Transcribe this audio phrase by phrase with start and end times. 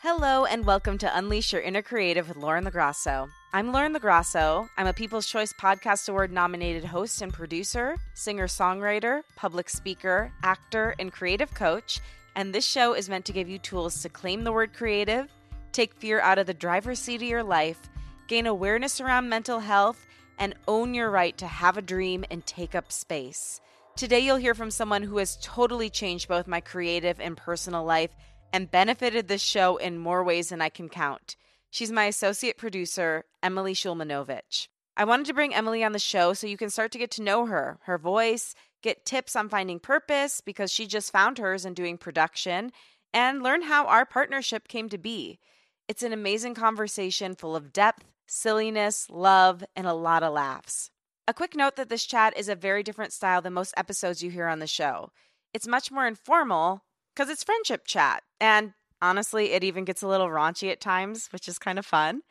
[0.00, 3.28] Hello and welcome to Unleash Your Inner Creative with Lauren LaGrasso.
[3.52, 4.68] I'm Lauren LaGrasso.
[4.76, 10.94] I'm a People's Choice Podcast Award nominated host and producer, singer songwriter, public speaker, actor,
[11.00, 11.98] and creative coach.
[12.36, 15.32] And this show is meant to give you tools to claim the word creative,
[15.72, 17.80] take fear out of the driver's seat of your life,
[18.28, 20.06] gain awareness around mental health,
[20.38, 23.60] and own your right to have a dream and take up space.
[23.96, 28.14] Today, you'll hear from someone who has totally changed both my creative and personal life
[28.52, 31.36] and benefited this show in more ways than I can count.
[31.70, 34.68] She's my associate producer, Emily Shulmanovich.
[34.96, 37.22] I wanted to bring Emily on the show so you can start to get to
[37.22, 41.74] know her, her voice, get tips on finding purpose because she just found hers in
[41.74, 42.72] doing production,
[43.14, 45.38] and learn how our partnership came to be.
[45.86, 50.90] It's an amazing conversation full of depth, silliness, love, and a lot of laughs.
[51.26, 54.30] A quick note that this chat is a very different style than most episodes you
[54.30, 55.10] hear on the show.
[55.54, 56.82] It's much more informal,
[57.18, 58.22] because it's friendship chat.
[58.40, 62.22] And honestly, it even gets a little raunchy at times, which is kind of fun.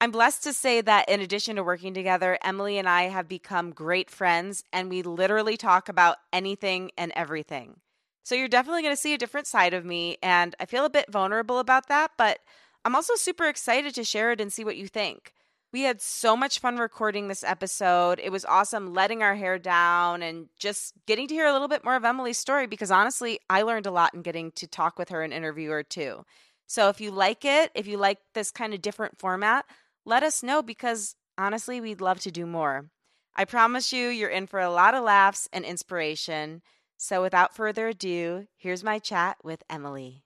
[0.00, 3.72] I'm blessed to say that in addition to working together, Emily and I have become
[3.72, 7.80] great friends and we literally talk about anything and everything.
[8.22, 10.16] So you're definitely going to see a different side of me.
[10.22, 12.38] And I feel a bit vulnerable about that, but
[12.84, 15.32] I'm also super excited to share it and see what you think.
[15.72, 18.20] We had so much fun recording this episode.
[18.22, 21.84] It was awesome letting our hair down and just getting to hear a little bit
[21.84, 25.08] more of Emily's story because honestly, I learned a lot in getting to talk with
[25.10, 26.24] her and interview her too.
[26.66, 29.66] So if you like it, if you like this kind of different format,
[30.04, 32.88] let us know because honestly, we'd love to do more.
[33.34, 36.62] I promise you, you're in for a lot of laughs and inspiration.
[36.96, 40.25] So without further ado, here's my chat with Emily.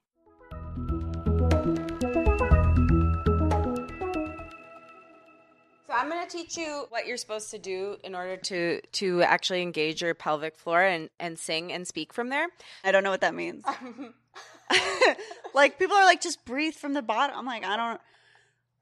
[5.90, 9.22] So I'm going to teach you what you're supposed to do in order to to
[9.22, 12.46] actually engage your pelvic floor and and sing and speak from there.
[12.84, 13.64] I don't know what that means.
[15.54, 17.36] like people are like, just breathe from the bottom.
[17.36, 18.00] I'm like, I don't.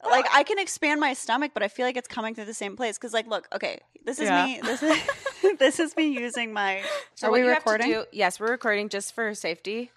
[0.04, 2.76] Like I can expand my stomach, but I feel like it's coming through the same
[2.76, 2.98] place.
[2.98, 4.44] Because like, look, okay, this is Yeah.
[4.44, 4.60] me.
[4.62, 4.98] This is
[5.58, 6.82] this is me using my.
[7.14, 7.90] So are we you have to recording?
[7.90, 9.92] do- yes, we're recording just for safety,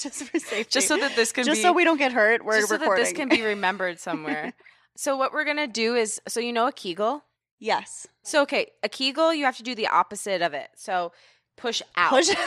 [0.00, 0.70] Just for safety.
[0.70, 2.42] just so that this can just be so we don't get hurt.
[2.42, 3.04] We're just so that recording.
[3.04, 4.54] this can be remembered somewhere.
[4.96, 7.24] So what we're gonna do is, so you know a Kegel.
[7.58, 8.06] yes.
[8.24, 10.68] So okay, a Kegel, you have to do the opposite of it.
[10.76, 11.12] So
[11.56, 12.10] push out.
[12.10, 12.30] Push.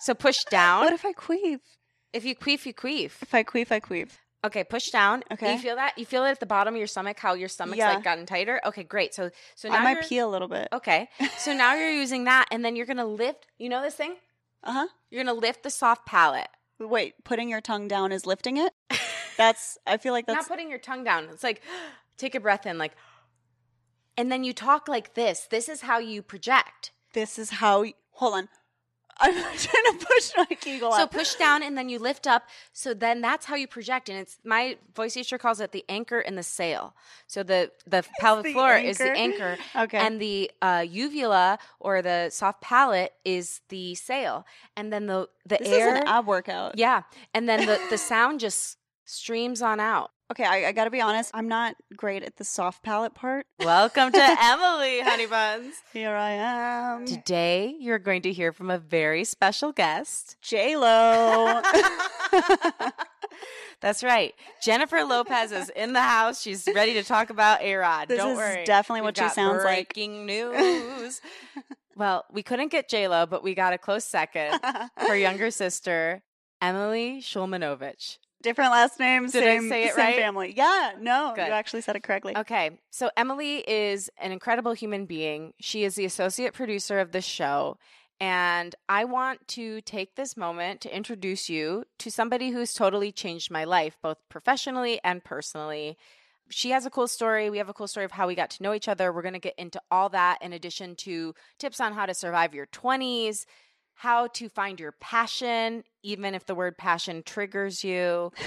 [0.00, 0.84] So push down.
[0.84, 1.58] what if I queef?
[2.12, 3.22] if you queef, you queef.
[3.22, 4.10] If I queef, I queef.
[4.44, 5.22] Okay, push down.
[5.32, 5.54] Okay.
[5.54, 5.96] You feel that?
[5.98, 7.94] You feel it at the bottom of your stomach, how your stomach's Yeah.
[7.94, 8.60] like gotten tighter?
[8.66, 9.14] Okay, great.
[9.14, 10.68] So so now I might pee a little bit.
[10.72, 11.08] Okay.
[11.38, 14.16] So now you're using that and then you're gonna lift you know this thing?
[14.62, 14.86] Uh huh.
[15.10, 16.48] You're gonna lift the soft palate.
[16.78, 18.72] Wait, putting your tongue down is lifting it.
[19.36, 19.78] That's.
[19.86, 20.36] I feel like that's.
[20.36, 21.24] Not putting your tongue down.
[21.32, 21.62] It's like
[22.16, 22.92] take a breath in, like
[24.16, 25.46] and then you talk like this.
[25.50, 26.90] This is how you project.
[27.12, 27.82] this is how.
[27.82, 28.48] y- Hold on.
[29.18, 31.10] I'm trying to push my Kegel So up.
[31.10, 32.42] push down and then you lift up.
[32.74, 34.10] So then that's how you project.
[34.10, 36.94] And it's my voice teacher calls it the anchor and the sail.
[37.26, 39.56] So the the pelvic floor is the anchor.
[39.56, 39.62] anchor.
[39.84, 39.98] Okay.
[39.98, 44.44] And the uh, uvula or the soft palate is the sail.
[44.76, 46.76] And then the the this air is an ab workout.
[46.76, 47.02] Yeah.
[47.32, 50.10] And then the, the sound just streams on out.
[50.30, 51.30] Okay, I, I got to be honest.
[51.32, 53.46] I'm not great at the soft palate part.
[53.60, 55.74] Welcome to Emily, honey buns.
[55.92, 60.36] Here I am, Today, you're going to hear from a very special guest.
[60.42, 61.62] J Lo.
[63.80, 64.34] That's right.
[64.62, 66.42] Jennifer Lopez is in the house.
[66.42, 68.08] She's ready to talk about A Rod.
[68.08, 68.64] This Don't is worry.
[68.64, 69.94] definitely We've what she sounds like.
[69.94, 71.20] Breaking news.
[71.96, 74.58] well, we couldn't get J Lo, but we got a close second.
[74.96, 76.22] Her younger sister,
[76.60, 78.16] Emily Shulmanovich.
[78.46, 80.16] Different last names, Did I same, say it same right?
[80.16, 80.54] family.
[80.56, 81.48] Yeah, no, Good.
[81.48, 82.36] you actually said it correctly.
[82.36, 85.52] Okay, so Emily is an incredible human being.
[85.58, 87.76] She is the associate producer of this show.
[88.20, 93.50] And I want to take this moment to introduce you to somebody who's totally changed
[93.50, 95.98] my life, both professionally and personally.
[96.48, 97.50] She has a cool story.
[97.50, 99.12] We have a cool story of how we got to know each other.
[99.12, 102.54] We're going to get into all that in addition to tips on how to survive
[102.54, 103.44] your 20s,
[103.96, 108.30] how to find your passion, even if the word passion triggers you.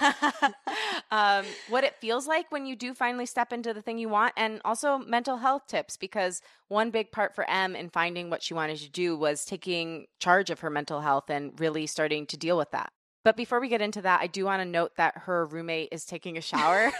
[1.10, 4.32] um, what it feels like when you do finally step into the thing you want,
[4.36, 8.54] and also mental health tips because one big part for Em in finding what she
[8.54, 12.56] wanted to do was taking charge of her mental health and really starting to deal
[12.56, 12.92] with that.
[13.24, 16.04] But before we get into that, I do want to note that her roommate is
[16.04, 16.92] taking a shower.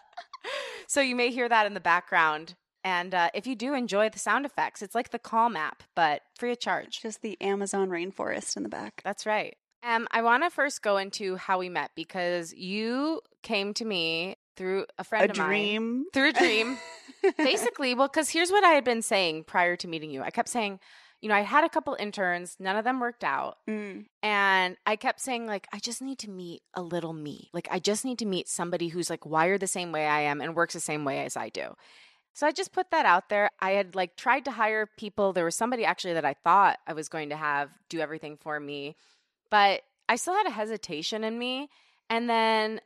[0.86, 2.54] so you may hear that in the background.
[2.82, 6.22] And uh, if you do enjoy the sound effects, it's like the Calm app, but
[6.38, 7.00] free of charge.
[7.02, 9.02] Just the Amazon rainforest in the back.
[9.04, 9.56] That's right.
[9.82, 14.36] Um, I want to first go into how we met because you came to me
[14.56, 15.46] through a friend A of mine.
[15.48, 16.04] dream.
[16.12, 16.78] Through a dream.
[17.38, 20.22] Basically, well, because here's what I had been saying prior to meeting you.
[20.22, 20.80] I kept saying,
[21.22, 23.58] you know, I had a couple interns, none of them worked out.
[23.68, 24.06] Mm.
[24.22, 27.50] And I kept saying, like, I just need to meet a little me.
[27.52, 30.40] Like, I just need to meet somebody who's like wired the same way I am
[30.40, 31.74] and works the same way as I do.
[32.32, 33.50] So I just put that out there.
[33.60, 35.32] I had like tried to hire people.
[35.32, 38.58] There was somebody actually that I thought I was going to have do everything for
[38.58, 38.96] me,
[39.50, 41.68] but I still had a hesitation in me.
[42.08, 42.80] And then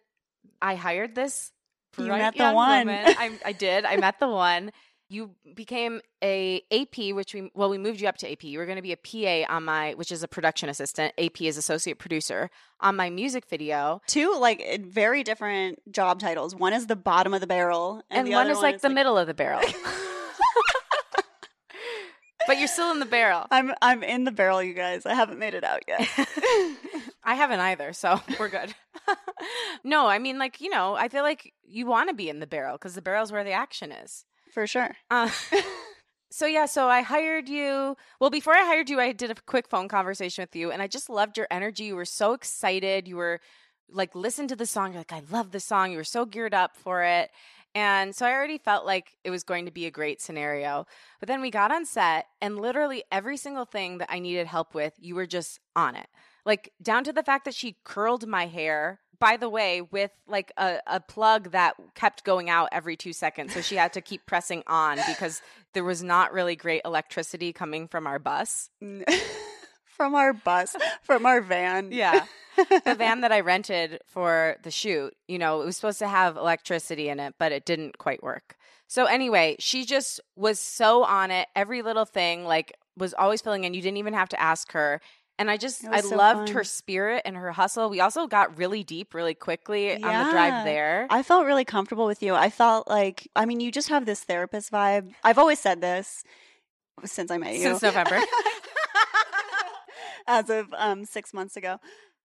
[0.61, 1.53] I hired this.
[1.99, 2.89] You met the one.
[2.89, 3.85] I, I did.
[3.85, 4.73] I met the one.
[5.15, 8.43] You became a AP, which we well we moved you up to AP.
[8.43, 11.15] You were going to be a PA on my, which is a production assistant.
[11.19, 12.51] AP is associate producer
[12.81, 16.55] on my music video, Two like eh, very different job titles.
[16.55, 19.29] One is the bottom of the barrel, and, and, one is like the middle of
[19.29, 19.63] the barrel.
[22.47, 23.47] but you're still in the barrel.
[23.51, 25.07] I'm I'm in the barrel, you guys.
[25.07, 26.09] I haven't made it out yet.
[27.25, 28.75] I haven't either, so we're good.
[29.83, 32.47] no, I mean, like, you know, I feel like you want to be in the
[32.47, 34.25] barrel because the barrel's where the action is.
[34.55, 34.97] For sure.
[35.11, 35.31] Uh,
[36.31, 37.97] so, yeah, so I hired you.
[38.21, 40.87] Well, before I hired you, I did a quick phone conversation with you, and I
[40.87, 41.85] just loved your energy.
[41.85, 43.09] You were so excited.
[43.09, 43.41] You were
[43.91, 44.93] like, listen to the song.
[44.93, 45.91] You're like, I love the song.
[45.91, 47.31] You were so geared up for it.
[47.75, 50.87] And so I already felt like it was going to be a great scenario.
[51.19, 54.73] But then we got on set, and literally every single thing that I needed help
[54.73, 56.07] with, you were just on it.
[56.47, 60.53] Like down to the fact that she curled my hair, by the way, with like
[60.57, 63.55] a, a plug that kept going out every two seconds.
[63.55, 67.89] So she had to keep pressing on because there was not really great electricity coming
[67.89, 68.71] from our bus.
[69.87, 71.93] from our bus, from our van.
[71.93, 72.27] Yeah.
[72.57, 76.37] the van that I rented for the shoot, you know, it was supposed to have
[76.37, 78.57] electricity in it, but it didn't quite work.
[78.87, 81.49] So anyway, she just was so on it.
[81.57, 83.75] Every little thing like was always filling in.
[83.75, 85.01] You didn't even have to ask her.
[85.39, 86.57] And I just I so loved fun.
[86.57, 87.91] her spirit and her hustle.
[87.91, 91.09] We also got really deep really quickly on the drive there.
[91.11, 92.35] I felt really comfortable with you.
[92.35, 95.13] I felt like, I mean, you just have this therapist vibe.
[95.25, 96.23] I've always said this
[97.05, 97.63] since I met you.
[97.63, 98.21] Since November.
[100.27, 101.79] As of um, six months ago.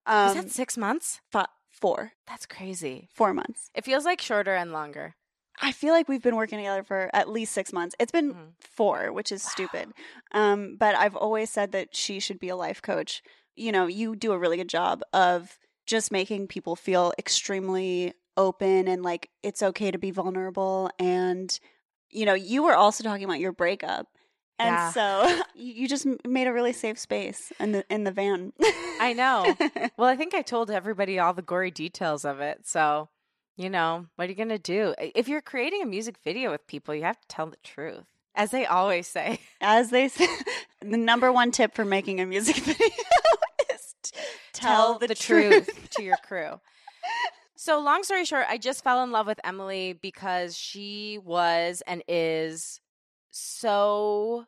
[0.05, 1.19] Um, that six months?
[1.31, 3.09] fi- four, That's crazy.
[3.13, 3.69] four months.
[3.73, 5.15] It feels like shorter and longer.
[5.61, 7.95] I feel like we've been working together for at least six months.
[7.99, 8.53] It's been Mhm.
[8.59, 9.93] four, which is stupid.
[10.31, 13.21] Um, but I've always said that she should be a life coach.
[13.55, 18.87] You know, you do a really good job of just making people feel extremely open
[18.87, 20.89] and like it's okay to be vulnerable.
[20.99, 21.57] And,
[22.09, 24.07] you know, you were also talking about your breakup.
[24.59, 24.91] And Yeah.
[24.91, 28.53] so you you just made a really safe space in the in the van.
[28.99, 29.57] I know.
[29.97, 32.65] Well, I think I told everybody all the gory details of it.
[32.65, 33.09] So,
[33.59, 34.95] you know, what are you going to do?
[34.97, 38.05] If you're creating a music video with people, you have to tell the truth.
[38.33, 39.41] As they always say.
[39.59, 40.27] As they say,
[40.81, 42.87] the number one tip for making a music video
[43.73, 44.17] is t-
[44.53, 45.89] tell, the, truth.
[45.91, 46.61] to your crew.
[47.57, 52.01] So, long story short, I just fell in love with Emily because she was and
[52.07, 52.79] is
[53.29, 54.45] so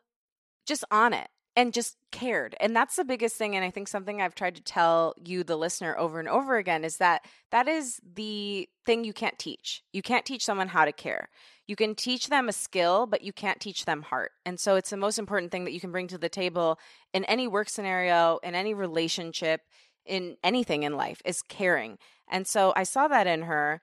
[0.64, 2.56] just on it and just cared.
[2.60, 3.54] And that's the biggest thing.
[3.54, 6.84] And I think something I've tried to tell you, the listener, over and over again
[6.84, 9.82] is that that is the thing you can't teach.
[9.92, 11.28] You can't teach someone how to care.
[11.66, 14.32] You can teach them a skill, but you can't teach them heart.
[14.44, 16.78] And so it's the most important thing that you can bring to the table
[17.12, 19.60] in any work scenario, in any relationship,
[20.04, 21.98] in anything in life is caring.
[22.28, 23.82] And so I saw that in her.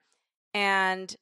[0.52, 1.14] And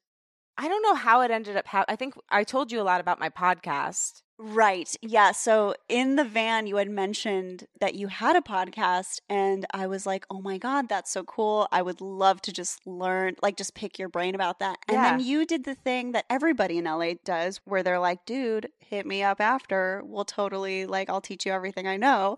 [0.59, 1.69] I don't know how it ended up.
[1.69, 4.23] Ha- I think I told you a lot about my podcast.
[4.41, 4.95] Right.
[5.03, 5.33] Yeah.
[5.33, 10.05] So in the van, you had mentioned that you had a podcast, and I was
[10.05, 11.69] like, oh my God, that's so cool.
[11.73, 14.79] I would love to just learn, like, just pick your brain about that.
[14.89, 18.69] And then you did the thing that everybody in LA does where they're like, dude,
[18.79, 20.03] hit me up after.
[20.05, 22.37] We'll totally, like, I'll teach you everything I know.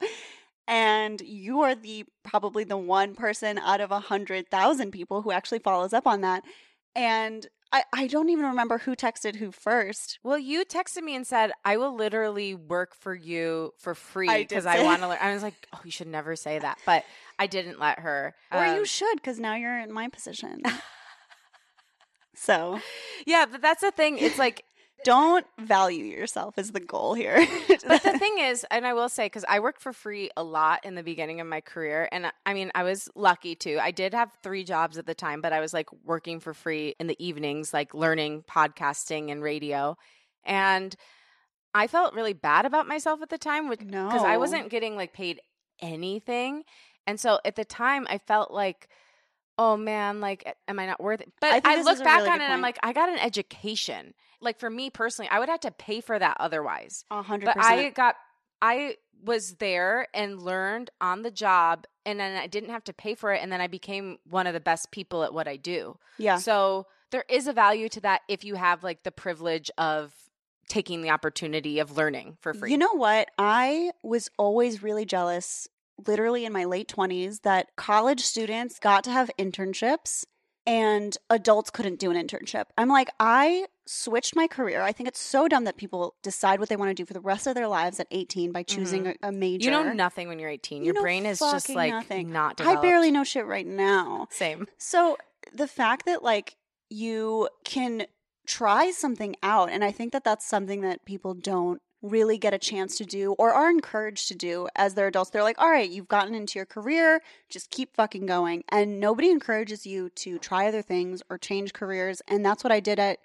[0.67, 5.33] And you are the probably the one person out of a hundred thousand people who
[5.33, 6.45] actually follows up on that.
[6.95, 10.19] And I, I don't even remember who texted who first.
[10.25, 14.67] Well, you texted me and said, I will literally work for you for free because
[14.67, 15.19] I say- want to learn.
[15.21, 16.79] I was like, oh, you should never say that.
[16.85, 17.05] But
[17.39, 18.35] I didn't let her.
[18.51, 20.63] Or you Um, should, because now you're in my position.
[22.35, 22.81] so
[23.27, 24.19] yeah, but that's the thing.
[24.19, 24.65] It's like,
[25.05, 27.47] don't value yourself is the goal here.
[27.87, 30.85] but the thing is, and I will say, because I worked for free a lot
[30.85, 32.09] in the beginning of my career.
[32.13, 33.79] And I- I mean, I was lucky too.
[33.81, 36.95] I did have three jobs at the time, but I was like working for free
[36.99, 39.97] in the evenings, like learning podcasting and radio.
[40.45, 40.95] And
[41.75, 45.41] I felt really bad about myself at the time because I wasn't getting like paid
[45.81, 46.65] anything.
[47.07, 48.89] And so at the time, I felt like,
[49.61, 51.31] oh man, like, am I not worth it?
[51.39, 54.15] But I I, look back really on it and I'm like, I got an education.
[54.41, 57.05] Like for me personally, I would have to pay for that otherwise.
[57.11, 58.17] A hundred But I got,
[58.63, 63.15] I was there and learned on the job, and then I didn't have to pay
[63.15, 63.43] for it.
[63.43, 65.99] And then I became one of the best people at what I do.
[66.17, 66.39] Yeah.
[66.39, 70.15] So there is a value to that if you have like the privilege of
[70.69, 72.71] taking the opportunity of learning for free.
[72.71, 73.29] You know what?
[73.37, 75.69] I was always really jealous,
[76.07, 80.25] literally in my late 20s, that college students got to have internships
[80.67, 82.67] and adults couldn't do an internship.
[82.77, 84.83] I'm like, I switched my career.
[84.83, 87.21] I think it's so dumb that people decide what they want to do for the
[87.21, 89.71] rest of their lives at 18 by choosing a, a major.
[89.71, 89.79] Mm-hmm.
[89.79, 90.85] you know nothing when you're 18.
[90.85, 92.31] Your know brain is just like nothing.
[92.31, 94.29] not I barely know shit right now.
[94.31, 94.69] Same.
[94.79, 95.17] So
[95.53, 96.57] the fact that like
[96.89, 98.07] you can
[98.47, 102.59] try something out, and I think that that's something that people don't really get a
[102.59, 105.31] chance to do or are encouraged to do as they're adults.
[105.31, 108.65] They're like, all right, you've gotten into your career, just keep fucking going.
[108.71, 112.23] And nobody encourages you to try other things or change careers.
[112.27, 113.19] And that's what I did at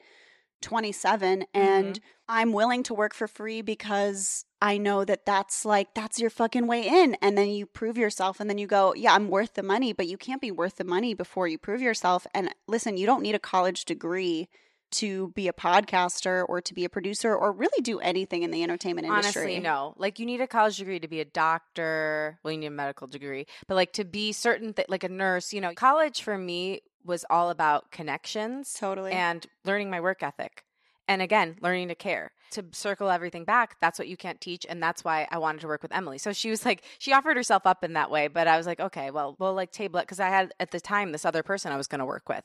[0.62, 1.46] 27.
[1.54, 2.04] And mm-hmm.
[2.28, 6.68] I'm willing to work for free because I know that that's like, that's your fucking
[6.68, 7.16] way in.
[7.22, 10.08] And then you prove yourself and then you go, yeah, I'm worth the money, but
[10.08, 12.26] you can't be worth the money before you prove yourself.
[12.34, 14.50] And listen, you don't need a college degree
[15.00, 18.64] to be a podcaster or to be a producer or really do anything in the
[18.64, 19.44] entertainment industry.
[19.44, 19.94] Honestly, no.
[19.98, 22.40] Like you need a college degree to be a doctor.
[22.44, 25.54] Well, you need a medical degree, but like to be certain that, like a nurse,
[25.54, 29.12] you know, college for me was all about connections Totally.
[29.12, 30.64] and learning my work ethic.
[31.08, 32.32] And again, learning to care.
[32.52, 34.66] To circle everything back, that's what you can't teach.
[34.68, 36.18] And that's why I wanted to work with Emily.
[36.18, 38.28] So she was like, she offered herself up in that way.
[38.28, 40.04] But I was like, okay, well, we'll like table it.
[40.04, 42.44] Because I had at the time this other person I was going to work with.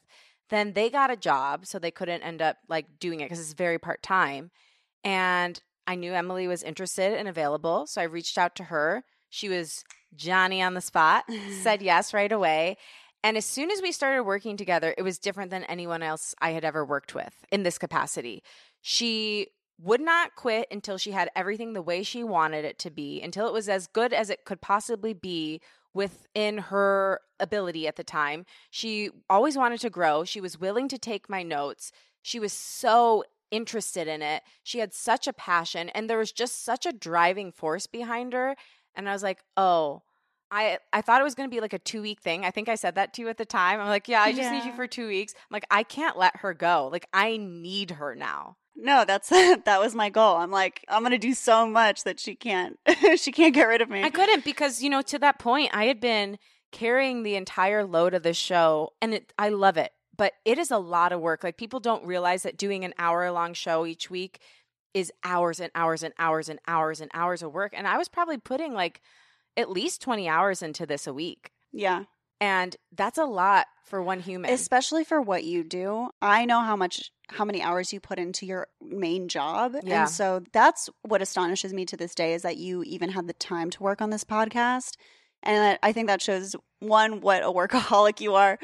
[0.50, 1.66] Then they got a job.
[1.66, 4.50] So they couldn't end up like doing it because it's very part time.
[5.02, 7.86] And I knew Emily was interested and available.
[7.86, 9.04] So I reached out to her.
[9.28, 11.24] She was Johnny on the spot,
[11.62, 12.76] said yes right away.
[13.22, 16.50] And as soon as we started working together, it was different than anyone else I
[16.52, 18.42] had ever worked with in this capacity.
[18.80, 19.48] She
[19.82, 23.46] would not quit until she had everything the way she wanted it to be, until
[23.46, 25.60] it was as good as it could possibly be
[25.94, 28.44] within her ability at the time.
[28.70, 30.24] She always wanted to grow.
[30.24, 31.92] She was willing to take my notes.
[32.22, 34.42] She was so interested in it.
[34.62, 38.56] She had such a passion, and there was just such a driving force behind her.
[38.94, 40.02] And I was like, oh,
[40.50, 42.44] I I thought it was going to be like a two week thing.
[42.44, 43.80] I think I said that to you at the time.
[43.80, 45.34] I'm like, yeah, I just need you for two weeks.
[45.36, 46.88] I'm like, I can't let her go.
[46.90, 48.56] Like, I need her now.
[48.76, 49.28] No, that's
[49.64, 50.36] that was my goal.
[50.36, 52.78] I'm like, I'm gonna do so much that she can't
[53.16, 54.02] she can't get rid of me.
[54.02, 56.38] I couldn't because you know to that point I had been
[56.72, 60.70] carrying the entire load of the show, and it, I love it, but it is
[60.70, 61.42] a lot of work.
[61.44, 64.40] Like people don't realize that doing an hour long show each week
[64.94, 68.08] is hours and hours and hours and hours and hours of work, and I was
[68.08, 69.00] probably putting like
[69.56, 71.50] at least twenty hours into this a week.
[71.72, 72.04] yeah.
[72.42, 74.50] And that's a lot for one human.
[74.50, 76.08] Especially for what you do.
[76.22, 79.74] I know how much how many hours you put into your main job.
[79.82, 80.02] Yeah.
[80.02, 83.32] And so that's what astonishes me to this day is that you even had the
[83.34, 84.96] time to work on this podcast.
[85.42, 88.58] And I think that shows one what a workaholic you are,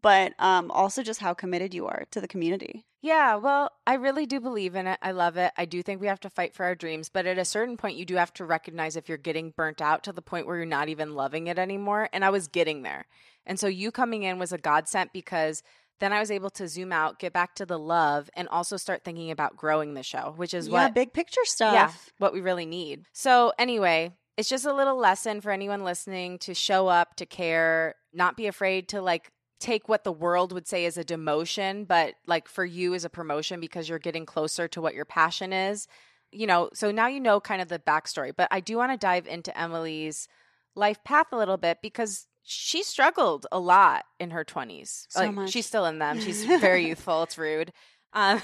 [0.00, 2.84] but um also just how committed you are to the community.
[3.04, 4.96] Yeah, well, I really do believe in it.
[5.02, 5.50] I love it.
[5.56, 7.96] I do think we have to fight for our dreams, but at a certain point,
[7.96, 10.66] you do have to recognize if you're getting burnt out to the point where you're
[10.66, 12.08] not even loving it anymore.
[12.12, 13.06] And I was getting there.
[13.44, 15.64] And so you coming in was a godsend because
[16.02, 19.04] then I was able to zoom out, get back to the love, and also start
[19.04, 21.74] thinking about growing the show, which is yeah, what big picture stuff.
[21.74, 23.04] yeah, what we really need.
[23.12, 27.94] So, anyway, it's just a little lesson for anyone listening to show up, to care,
[28.12, 29.30] not be afraid to like
[29.60, 33.10] take what the world would say is a demotion, but like for you is a
[33.10, 35.86] promotion because you're getting closer to what your passion is.
[36.32, 38.98] You know, so now you know kind of the backstory, but I do want to
[38.98, 40.26] dive into Emily's
[40.74, 45.06] life path a little bit because she struggled a lot in her 20s.
[45.08, 45.50] So like, much.
[45.50, 46.20] She's still in them.
[46.20, 47.22] She's very youthful.
[47.22, 47.72] It's rude.
[48.12, 48.42] Um,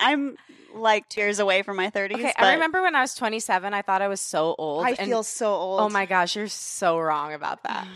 [0.00, 0.36] I'm
[0.74, 2.14] like two years away from my 30s.
[2.14, 4.84] Okay, I remember when I was 27, I thought I was so old.
[4.84, 5.80] I and- feel so old.
[5.80, 7.86] Oh my gosh, you're so wrong about that.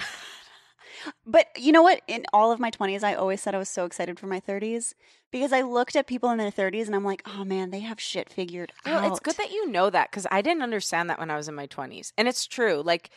[1.27, 2.03] But you know what?
[2.07, 4.95] In all of my 20s, I always said I was so excited for my 30s
[5.31, 8.01] because I looked at people in their 30s and I'm like, oh man, they have
[8.01, 9.03] shit figured out.
[9.03, 11.49] Well, it's good that you know that because I didn't understand that when I was
[11.49, 12.13] in my 20s.
[12.19, 12.83] And it's true.
[12.85, 13.11] Like,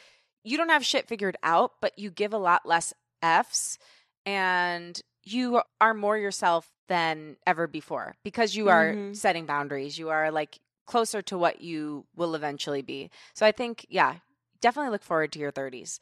[0.44, 3.78] you don't have shit figured out, but you give a lot less F's
[4.26, 9.16] and you are more yourself than ever before because you are Mhm.
[9.16, 9.98] setting boundaries.
[9.98, 13.10] You are like closer to what you will eventually be.
[13.34, 14.18] So I think, yeah,
[14.60, 16.00] definitely look forward to your 30s.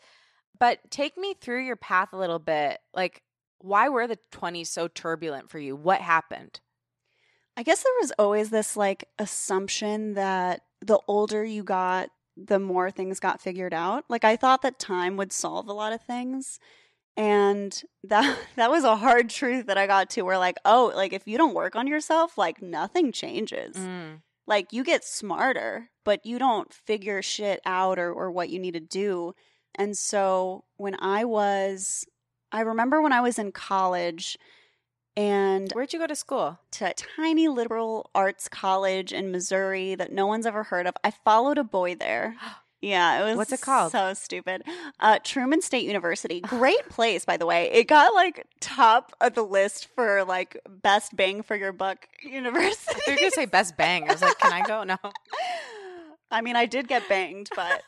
[0.58, 2.80] But take me through your path a little bit.
[2.94, 3.24] Like,
[3.60, 5.76] why were the 20s so turbulent for you?
[5.76, 6.60] What happened?
[7.58, 12.10] I guess there was always this like assumption that the older you got,
[12.48, 14.06] the more things got figured out.
[14.10, 16.60] Like I thought that time would solve a lot of things.
[17.18, 21.14] And that that was a hard truth that I got to where like, oh, like
[21.14, 23.76] if you don't work on yourself, like nothing changes.
[23.76, 24.22] Mm.
[24.48, 28.74] like you get smarter, but you don't figure shit out or, or what you need
[28.74, 29.34] to do.
[29.76, 32.06] And so when I was,
[32.52, 34.38] I remember when I was in college
[35.20, 36.60] And Where'd you go to school?
[36.72, 40.94] to a tiny liberal arts college in Missouri that no one's ever heard of.
[41.04, 42.36] I followed a boy there.
[42.82, 43.92] Yeah, it was What's it called?
[43.92, 44.64] So stupid.
[45.02, 46.40] Uh, Truman State University.
[46.40, 47.70] Great place, by the way.
[47.74, 52.86] It got like top of the list for like best bang for your buck university.
[52.88, 54.08] I thought you were gonna say best bang.
[54.08, 54.86] I was like, can I go?
[54.86, 54.96] No.
[56.32, 57.84] I mean, I did get banged, but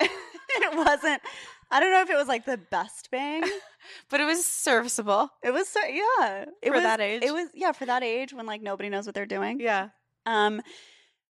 [0.00, 1.22] it wasn't.
[1.72, 3.42] I don't know if it was like the best bang.
[4.08, 5.28] But it was serviceable.
[5.42, 6.44] It was so yeah.
[6.62, 7.24] It For was, that age?
[7.24, 9.58] It was yeah for that age when like nobody knows what they're doing.
[9.58, 9.88] Yeah.
[10.24, 10.62] Um,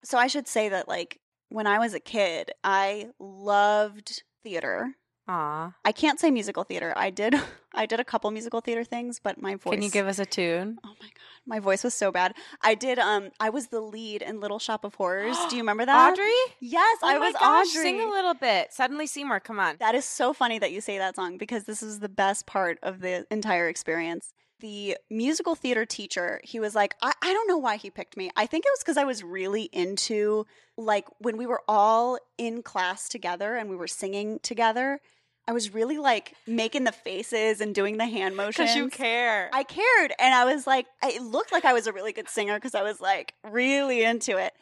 [0.04, 4.96] so I should say that like when I was a kid, I loved theater.
[5.28, 5.74] Aw.
[5.86, 6.94] I can't say musical theater.
[6.96, 7.36] I did
[7.74, 10.26] I did a couple musical theater things, but my voice Can you give us a
[10.26, 10.80] tune?
[10.84, 11.12] Oh my god,
[11.46, 12.34] my voice was so bad.
[12.62, 15.38] I did um I was the lead in Little Shop of Horrors.
[15.50, 16.12] Do you remember that?
[16.14, 16.32] Audrey?
[16.60, 17.82] Yes, Oh I my was gosh, Audrey.
[17.84, 18.74] Sing a little bit.
[18.74, 19.76] Suddenly Seymour, come on.
[19.80, 22.80] That is so funny that you say that song because this is the best part
[22.84, 24.34] of the entire experience.
[24.62, 28.32] The musical theater teacher, he was like, I, I don't know why he picked me.
[28.36, 30.46] I think it was because I was really into,
[30.78, 35.00] like, when we were all in class together and we were singing together,
[35.48, 38.70] I was really like making the faces and doing the hand motions.
[38.70, 39.50] Because you care.
[39.52, 40.14] I cared.
[40.20, 42.84] And I was like, it looked like I was a really good singer because I
[42.84, 44.54] was like really into it.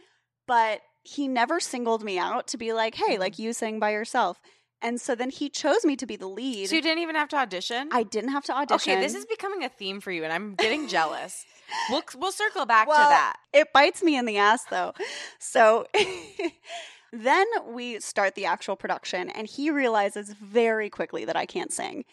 [0.48, 3.20] But he never singled me out to be like, hey, Mhm.
[3.20, 4.40] like you sing by yourself.
[4.82, 6.70] And so then he chose me to be the lead.
[6.70, 7.90] so you didn't even have to audition?
[7.92, 8.94] I didn't have to audition.
[8.94, 11.46] Okay, this is becoming a theme for you, and I'm getting jealous.
[11.92, 13.36] We'll we'll circle back to that.
[13.54, 14.96] It bites me in the ass though.
[15.38, 15.86] So
[17.14, 22.06] then we start the actual production, and he realizes very quickly that I can't sing.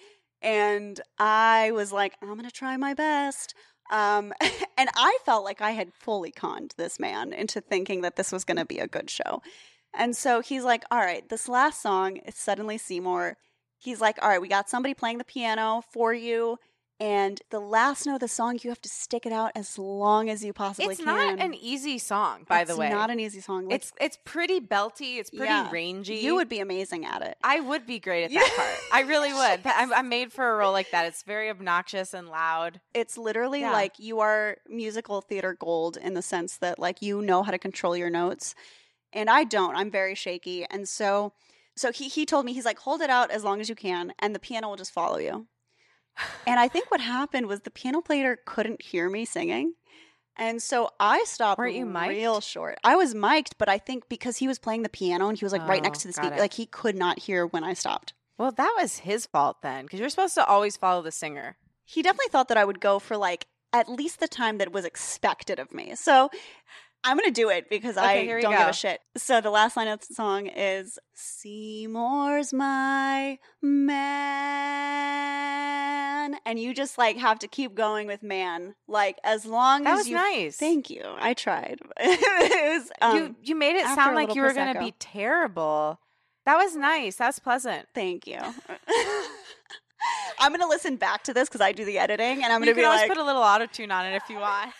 [0.43, 3.55] And I was like, I'm going to try my best.
[3.91, 4.33] Um,
[4.77, 8.45] and I felt like I had fully conned this man into thinking that this was
[8.45, 9.41] going to be a good show.
[9.97, 13.37] And so he's like, All right, this last song is Suddenly Seymour.
[13.79, 16.59] He's like, All right, we got somebody playing the piano for you.
[16.99, 20.31] And the last note of the song, you have to stick it out as long
[20.31, 21.09] as you possibly It's can.
[21.15, 22.89] It's not an easy song, by the It's way.
[22.89, 23.67] not an easy song.
[23.67, 25.19] Like, it's it's pretty belty.
[25.19, 25.69] It's pretty Yeah.
[25.71, 26.15] rangy.
[26.17, 27.37] you would be amazing at it.
[27.45, 28.79] I would be great at that part.
[28.95, 29.63] I really would.
[29.63, 31.05] But I'm, I'm made for a role like that.
[31.05, 32.81] It's very obnoxious and loud.
[32.95, 33.73] It's literally Yeah.
[33.73, 37.59] like you are musical theater gold in the sense that like you know how to
[37.59, 38.55] control your notes,
[39.13, 39.77] and I don't.
[39.77, 41.33] I'm very shaky, and so
[41.77, 44.13] so he he told me he's like hold it out as long as you can,
[44.19, 45.47] and the piano will just follow you.
[46.47, 49.75] And I think what happened was the piano player couldn't hear me singing.
[50.39, 52.09] And so I stopped Weren't you mic'd?
[52.11, 52.79] real short.
[52.85, 55.53] I was mic'd, but I think because he was playing the piano and he was
[55.53, 58.13] like right Oh, next to the speaker, like he could not hear when I stopped.
[58.39, 61.57] Well, that was his fault then, because you're supposed to always follow the singer.
[61.85, 64.85] he definitely thought that I would go for like at least the time that was
[64.85, 65.95] expected of me.
[65.95, 66.29] So
[67.07, 69.01] I'm gonna do it because Okay, I don't give a shit.
[69.17, 74.67] So the last line of the song is Seymour's my man.
[76.45, 78.75] And you just like have to keep going with man.
[78.89, 80.57] Like as long as That as was you nice.
[80.57, 81.05] Thank you.
[81.05, 81.79] I tried.
[82.01, 86.01] it was um you you made it sound like you were going to be terrible.
[86.45, 87.17] That was nice.
[87.17, 87.87] That was pleasant.
[87.95, 88.41] thank you.
[90.39, 92.77] I'm gonna listen back to this because I do the editing and I'm gonna can
[92.77, 94.73] be always like put a little auto tune on it if you want.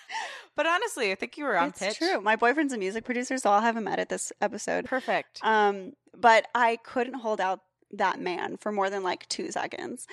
[0.57, 1.99] But honestly, I think you were on it's pitch.
[1.99, 2.21] true.
[2.21, 4.87] My boyfriend's a music producer, so I'll have him edit this episode.
[4.87, 5.41] Perfect.
[5.43, 7.61] Um, but I couldn't hold out
[7.93, 10.07] that man for more than like two seconds.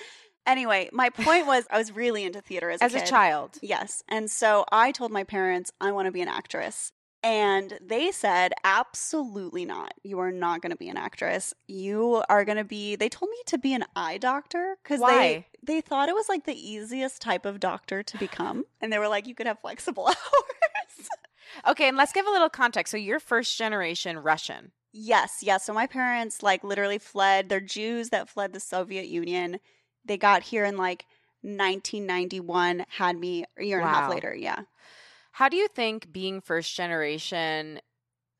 [0.46, 3.06] Anyway, my point was I was really into theater as a As a kid.
[3.06, 3.58] child.
[3.62, 4.02] Yes.
[4.08, 6.92] And so I told my parents I want to be an actress.
[7.24, 9.94] And they said, absolutely not.
[10.02, 11.54] You are not going to be an actress.
[11.66, 15.46] You are going to be, they told me to be an eye doctor because they,
[15.62, 18.64] they thought it was like the easiest type of doctor to become.
[18.82, 21.08] And they were like, you could have flexible hours.
[21.66, 22.90] Okay, and let's give a little context.
[22.90, 24.72] So you're first generation Russian.
[24.92, 25.64] Yes, yes.
[25.64, 27.48] So my parents like literally fled.
[27.48, 29.60] They're Jews that fled the Soviet Union.
[30.04, 31.06] They got here in like
[31.40, 34.34] 1991, had me a year and a half later.
[34.34, 34.60] Yeah.
[35.34, 37.80] How do you think being first generation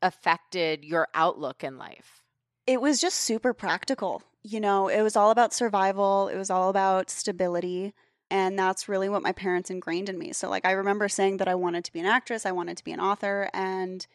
[0.01, 2.23] affected your outlook in life?
[2.69, 4.23] It was just super practical.
[4.45, 7.95] You know, it was all about survival, it was all about stability.
[8.31, 10.33] And that's really what my parents ingrained in me.
[10.33, 12.85] So, like, I remember saying that I wanted to be an actress, I wanted to
[12.85, 13.51] be an author.
[13.53, 14.07] And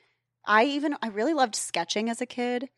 [0.46, 2.70] I even, I really loved sketching as a kid.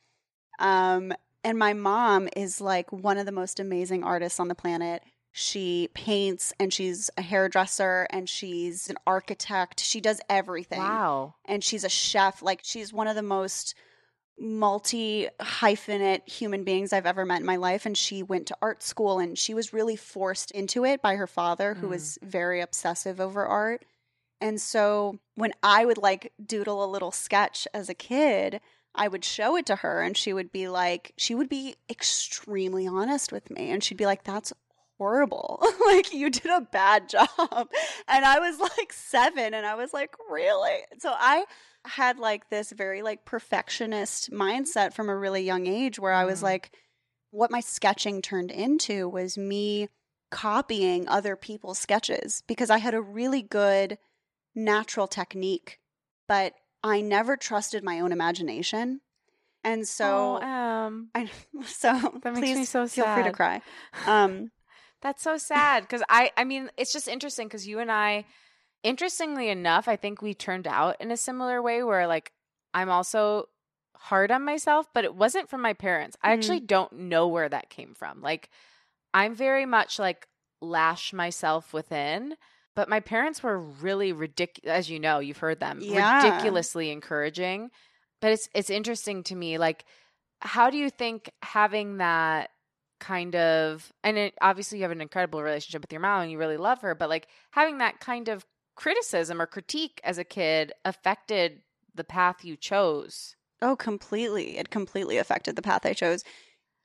[0.57, 5.03] Um, and my mom is like one of the most amazing artists on the planet.
[5.31, 9.79] She paints and she's a hairdresser and she's an architect.
[9.79, 11.35] She does everything Wow.
[11.45, 12.41] and she's a chef.
[12.41, 13.73] Like she's one of the most
[14.37, 17.85] multi hyphenate human beings I've ever met in my life.
[17.85, 21.27] And she went to art school and she was really forced into it by her
[21.27, 21.91] father, who Mm.
[21.91, 23.85] was very obsessive over art.
[24.39, 28.59] And so when I would like doodle a little sketch as a kid,
[28.95, 32.87] I would show it to her and she would be like, she would be extremely
[32.87, 33.69] honest with me.
[33.69, 34.51] And she'd be like, that's
[35.01, 35.63] horrible.
[35.87, 37.27] like you did a bad job.
[38.07, 41.45] And I was like 7 and I was like, "Really?" So I
[41.85, 46.41] had like this very like perfectionist mindset from a really young age where I was
[46.41, 46.43] Mm.
[46.43, 46.71] like
[47.31, 49.89] what my sketching turned into was me
[50.29, 53.97] copying other people's sketches because I had a really good
[54.53, 55.79] natural technique,
[56.27, 59.01] but I never trusted my own imagination.
[59.63, 61.29] And so oh, um, I
[61.65, 61.91] so
[62.23, 63.61] That makes please me so feel free to cry.
[64.05, 64.51] Um
[65.01, 68.25] That's so sad because I, I mean, it's just interesting because you and I,
[68.83, 72.31] interestingly enough, I think we turned out in a similar way where like
[72.73, 73.49] I'm also
[73.95, 76.17] hard on myself, but it wasn't from my parents.
[76.21, 76.67] I actually mm-hmm.
[76.67, 78.21] don't know where that came from.
[78.21, 78.49] Like
[79.13, 80.27] I'm very much like
[80.61, 82.35] lash myself within,
[82.75, 84.71] but my parents were really ridiculous.
[84.71, 86.23] As you know, you've heard them Yeah.
[86.23, 87.71] ridiculously encouraging.
[88.21, 89.83] But it's it's interesting to me, like
[90.41, 92.51] how do you think having that
[93.01, 96.37] kind of and it, obviously you have an incredible relationship with your mom and you
[96.37, 100.71] really love her but like having that kind of criticism or critique as a kid
[100.85, 101.61] affected
[101.93, 104.57] the path you chose oh completely.
[104.57, 106.23] It completely affected the path I chose.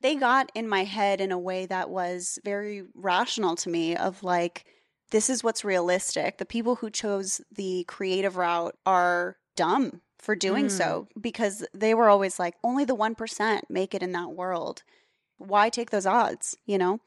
[0.03, 4.23] They got in my head in a way that was very rational to me of
[4.23, 4.67] like
[5.11, 6.39] this is what's realistic.
[6.39, 10.71] The people who chose the creative route are dumb for doing Mm.
[10.71, 14.83] so because they were always like only the 1% make it in that world.
[15.39, 17.01] Why take those odds, you know?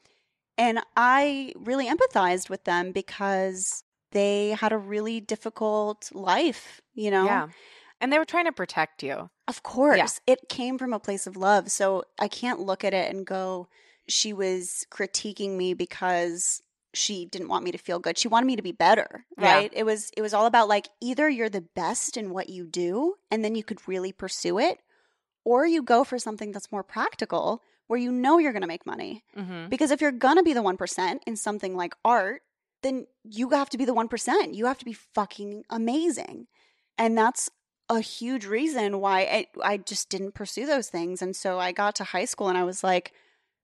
[0.58, 7.26] And I really empathized with them because they had a really difficult life, you know?
[7.26, 7.48] yeah
[8.00, 10.20] and they were trying to protect you Of course.
[10.26, 11.70] It came from a place of love.
[11.70, 13.68] So I can't look at it and go,
[14.08, 16.62] she was critiquing me because
[16.94, 18.16] she didn't want me to feel good.
[18.18, 19.54] She wanted me to be better, Yeah.
[19.54, 19.70] right?
[19.74, 23.14] It was it was all about like either you're the best in what you do
[23.30, 24.78] and then you could really pursue it,
[25.44, 28.86] or you go for something that's more practical where you know you're going to make
[28.86, 29.24] money.
[29.36, 29.66] mm-hmm.
[29.68, 32.42] Because if you're going to be the 1% in something like art,
[32.84, 34.54] then you have to be the 1%.
[34.54, 36.46] You have to be fucking amazing.
[36.96, 37.50] And that's
[37.88, 41.20] a huge reason why I, I just didn't pursue those things.
[41.20, 43.12] And so I got to high school and I was like,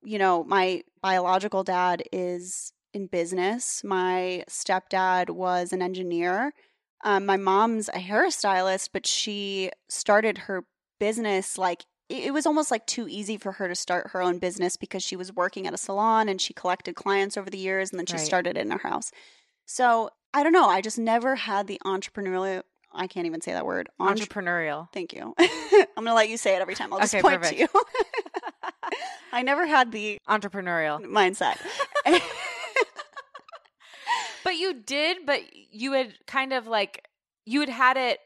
[0.03, 6.53] you know, my biological dad is in business, my stepdad was an engineer.
[7.05, 10.65] Um, my mom's a hairstylist, but she started her
[10.99, 14.77] business like it was almost like too easy for her to start her own business
[14.77, 17.99] because she was working at a salon and she collected clients over the years and
[17.99, 18.25] then she Right.
[18.27, 19.11] started it in her house.
[19.65, 20.69] So I don't know.
[20.69, 22.63] I just never had the entrepreneurial.
[22.93, 23.89] I can't even say that word.
[23.99, 25.35] Entre- entrepreneurial Thank you.
[25.39, 26.93] I'm going to let you say it every time.
[26.93, 27.59] I'll just Okay, point perfect.
[27.59, 27.85] to you.
[29.33, 31.57] I never had the entrepreneurial mindset.
[34.45, 35.41] but you did but
[35.73, 37.05] you had kind of like
[37.45, 38.21] you had had it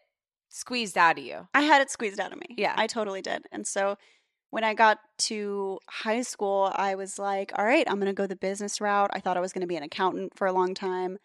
[0.50, 2.54] squeezed out of you I had it squeezed out of me.
[2.58, 2.74] Yeah.
[2.76, 3.46] I totally did.
[3.52, 3.96] And so
[4.50, 8.26] when I got to high school, I was like, all right, I'm going to go
[8.26, 9.10] the business route.
[9.12, 11.18] I thought I was going to be an accountant for a long time.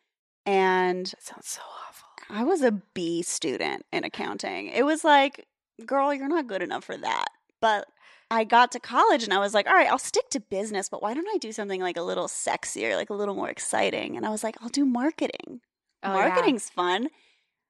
[0.46, 4.68] And that sounds so awful I was a B student in accounting.
[4.68, 5.48] It was like,
[5.86, 7.28] girl, you're not good enough for that.
[7.62, 7.88] But
[8.32, 11.02] I got to college and I was like, all right, I'll stick to business, but
[11.02, 14.18] why don't I do something like a little sexier, like a little more exciting?
[14.18, 15.62] And I was like, I'll do marketing.
[16.04, 16.28] Oh, yeah.
[16.28, 17.10] Marketing's fun.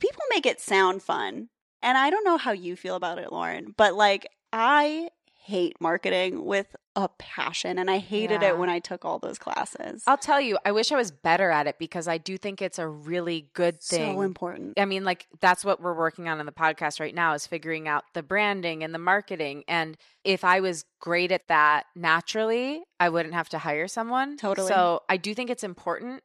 [0.05, 1.49] People make it sound fun.
[1.81, 5.09] And I don't know how you feel about it, Lauren, but like I
[5.43, 8.49] hate marketing with a passion and I hated Yeah.
[8.49, 10.01] it when I took all those classes.
[10.07, 12.79] I'll tell you, I wish I was better at it because I do think it's
[12.79, 14.15] a really good thing.
[14.15, 14.79] So important.
[14.79, 17.87] I mean, like that's what we're working on in the podcast right now is figuring
[17.87, 19.63] out the branding and the marketing.
[19.67, 24.37] And if I was great at that naturally, I wouldn't have to hire someone.
[24.37, 24.69] Totally.
[24.69, 26.23] So I do think it's important,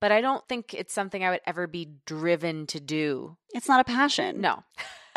[0.00, 3.36] but I don't think it's something I would ever be driven to do.
[3.54, 4.40] It's not a passion.
[4.40, 4.62] No.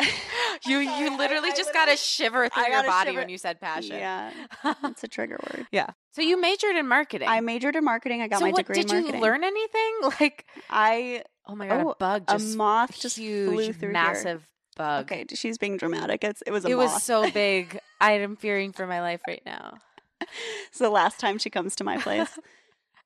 [0.66, 3.20] you sorry, you literally I just got a shiver through your body shiver.
[3.20, 3.96] when you said passion.
[3.96, 4.32] Yeah.
[4.84, 5.66] It's a trigger word.
[5.70, 5.90] yeah.
[6.12, 7.28] So you majored in marketing.
[7.28, 8.22] I majored in marketing.
[8.22, 9.14] I got so my what degree did in marketing.
[9.16, 9.92] you learn anything?
[10.20, 14.48] Like I oh my god, Oh, a bug a moth just flew through massive here.
[14.76, 15.04] bug.
[15.12, 16.24] Okay, she's being dramatic.
[16.24, 16.94] It's it was a it moth.
[16.94, 17.78] was so big.
[18.00, 19.76] I am fearing for my life right now.
[20.20, 22.38] it's the last time she comes to my place.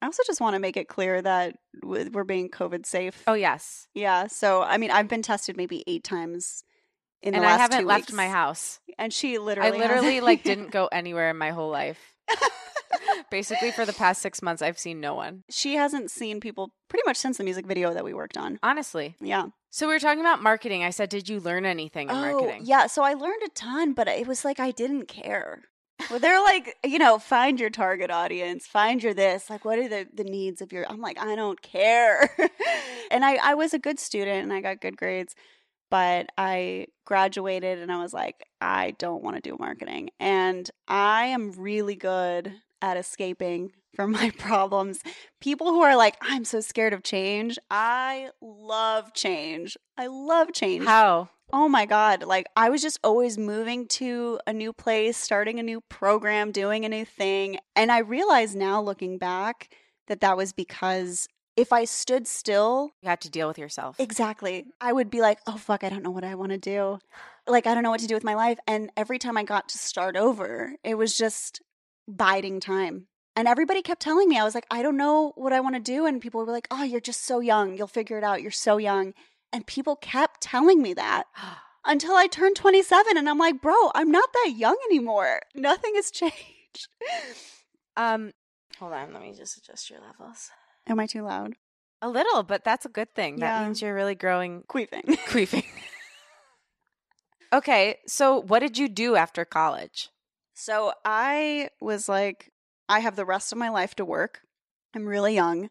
[0.04, 3.22] I also just want to make it clear that we're being COVID safe.
[3.26, 4.26] Oh yes, Yeah.
[4.26, 6.62] So I mean, I've been tested maybe eight times
[7.22, 8.12] in the and last I haven't left weeks.
[8.12, 8.80] my house.
[8.98, 11.98] And she literally, I literally, like didn't go anywhere in my whole life.
[13.30, 15.42] Basically, for the past six months, I've seen no one.
[15.48, 18.58] she hasn't seen people pretty much since the music video that we worked on.
[18.62, 19.16] Honestly.
[19.22, 19.46] Yeah.
[19.70, 20.84] So we were talking about marketing.
[20.84, 22.62] I said, did you learn anything in oh, marketing?
[22.66, 22.88] yeah.
[22.88, 25.62] So I learned a ton, but it was like I didn't care.
[26.10, 29.48] Well, they're like, you know, find your target audience, find your this.
[29.48, 30.86] Like, what are the, the needs of your?
[30.90, 32.30] I'm like, I don't care.
[33.10, 35.34] and I, I was a good student and I got good grades,
[35.90, 40.10] but I graduated and I was like, I don't want to do marketing.
[40.18, 42.52] And I am really good
[42.82, 45.00] at escaping from my problems.
[45.40, 47.58] People who are like, I'm so scared of change.
[47.70, 49.76] I love change.
[49.96, 50.84] I love change.
[50.84, 51.30] How?
[51.52, 52.24] Oh my God.
[52.24, 56.84] Like, I was just always moving to a new place, starting a new program, doing
[56.84, 57.58] a new thing.
[57.76, 59.72] And I realize now, looking back,
[60.08, 64.00] that that was because if I stood still, You had to deal with yourself.
[64.00, 66.98] exactly, I would be like, oh fuck, I don't know what I want to do.
[67.46, 68.58] Like, I don't know what to do with my life.
[68.66, 71.60] And every time I got to start over, it was just
[72.08, 73.06] biding time.
[73.36, 75.80] And everybody kept telling me, I was like, I don't know what I want to
[75.80, 76.06] do.
[76.06, 77.76] And people were like, oh, you're just so young.
[77.76, 78.42] You'll figure it out.
[78.42, 79.12] You're so young.
[79.54, 81.24] And people kept telling me that
[81.84, 83.16] until I turned 27.
[83.16, 85.40] And I'm like, bro, I'm not that young anymore.
[85.54, 86.88] Nothing has changed.
[87.96, 88.32] um,
[88.78, 89.12] hold on.
[89.12, 90.50] Let me just adjust your levels.
[90.88, 91.54] Am I too loud?
[92.02, 93.36] A little, but that's a good thing.
[93.36, 95.04] That means you're really growing, Queefing.
[95.28, 95.64] queefing.
[97.52, 100.10] okay, so what did you do after college?
[100.52, 102.50] So I was like,
[102.88, 104.40] I have the rest of my life to work.
[104.94, 105.70] I'm really young.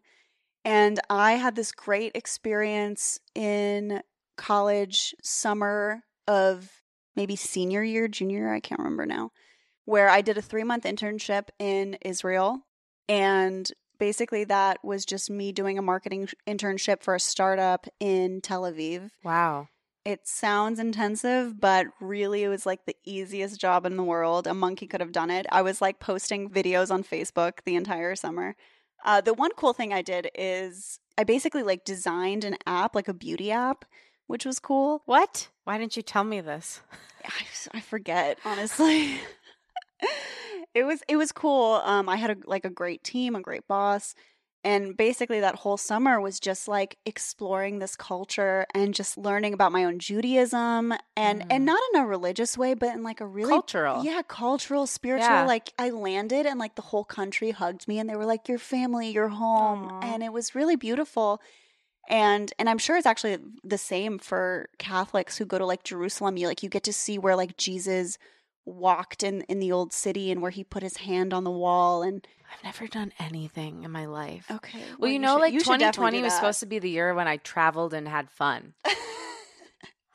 [0.64, 4.00] And I had this great experience in
[4.36, 6.80] college, summer of
[7.16, 9.30] maybe senior year, junior year, I can't remember now,
[9.84, 12.62] where I did a three month internship in Israel.
[13.08, 18.62] And basically, that was just me doing a marketing internship for a startup in Tel
[18.62, 19.10] Aviv.
[19.22, 19.68] Wow.
[20.04, 24.46] It sounds intensive, but really it was like the easiest job in the world.
[24.46, 25.46] A monkey could have done it.
[25.50, 28.54] I was like posting videos on Facebook the entire summer.
[29.04, 33.08] Uh, the one cool thing I did is I basically like designed an app, like
[33.08, 33.84] a beauty app,
[34.26, 35.02] which was cool.
[35.06, 35.48] What?
[35.64, 36.80] Why didn't you tell me this?
[37.24, 39.18] I, I forget honestly.
[40.74, 41.80] it was it was cool.
[41.84, 44.14] Um, I had a, like a great team, a great boss,
[44.64, 49.70] and basically that whole summer was just like exploring this culture and just learning about
[49.72, 51.46] my own Judaism and Mm.
[51.50, 54.02] and not in a religious way, but in like a really Cultural.
[54.04, 55.28] yeah, cultural, spiritual.
[55.28, 55.46] Yeah.
[55.46, 58.58] Like I landed and like the whole country hugged me and they were like, "Your
[58.58, 60.00] family, your home," Aw.
[60.02, 61.40] and it was really beautiful.
[62.08, 66.36] And and I'm sure it's actually the same for Catholics who go to like Jerusalem.
[66.36, 68.18] You like you get to see where like Jesus
[68.66, 72.02] walked in in the old city and where he put his hand on the wall
[72.02, 74.46] and I've never done anything in my life.
[74.50, 74.80] okay.
[74.98, 77.36] Well, you know, like should definitely 2020 was supposed to be the year when I
[77.38, 78.74] traveled and had fun.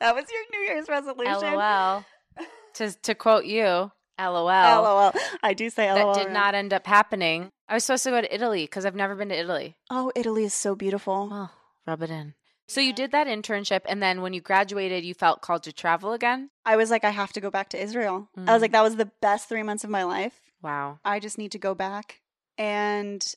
[0.00, 1.54] that was your New Year's resolution.
[1.54, 2.04] LOL.
[2.74, 4.44] to to quote you, LOL.
[4.46, 5.12] LOL.
[5.42, 6.32] I do say That did right?
[6.32, 7.50] not end up happening.
[7.68, 9.76] I was supposed to go to Italy because I've never been to Italy.
[9.90, 11.28] Oh, Italy is so beautiful.
[11.30, 11.52] Well,
[11.86, 12.34] rub it in.
[12.68, 16.12] So you did that internship, and then when you graduated, you felt called to travel
[16.12, 16.50] again.
[16.64, 18.28] I was like, I have to go back to Israel.
[18.36, 18.60] I was Mm.
[18.62, 20.40] like, that was the best three months of my life.
[20.62, 21.00] Wow.
[21.04, 22.20] I just need to go back.
[22.60, 23.34] And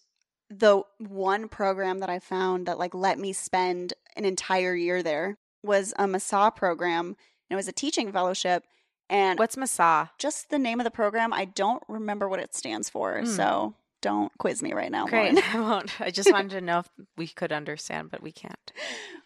[0.50, 5.38] the one program that I found that like let me spend an entire year there
[5.64, 7.08] was a Masa program.
[7.08, 7.16] And
[7.50, 8.66] it was a teaching fellowship.
[9.10, 10.10] And What's Masa?
[10.20, 13.22] just the name of the program, I don't remember what it stands for.
[13.22, 13.26] Hmm.
[13.26, 15.08] So don't quiz me right now.
[15.08, 15.34] Great.
[15.34, 15.50] Lauren.
[15.54, 16.02] I won't.
[16.02, 18.72] I just wanted to know if we could understand, but we can't.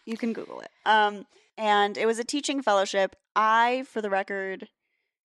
[0.06, 0.70] you can Google it.
[0.86, 3.16] Um, and it was a teaching fellowship.
[3.34, 4.68] I, for the record,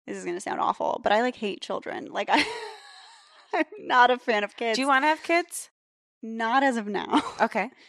[0.05, 2.09] this is gonna sound awful, but I like hate children.
[2.11, 2.45] Like I,
[3.53, 4.75] I'm not a fan of kids.
[4.77, 5.69] Do you want to have kids?
[6.21, 7.21] Not as of now.
[7.41, 7.69] Okay.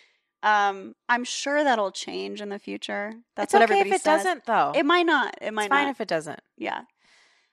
[0.43, 3.13] Um, I'm sure that'll change in the future.
[3.37, 4.23] That's it's what okay everybody if it says.
[4.23, 4.73] doesn't, though.
[4.75, 5.37] It might not.
[5.43, 5.91] It might it's fine not.
[5.91, 6.41] if it doesn't.
[6.57, 6.85] yeah.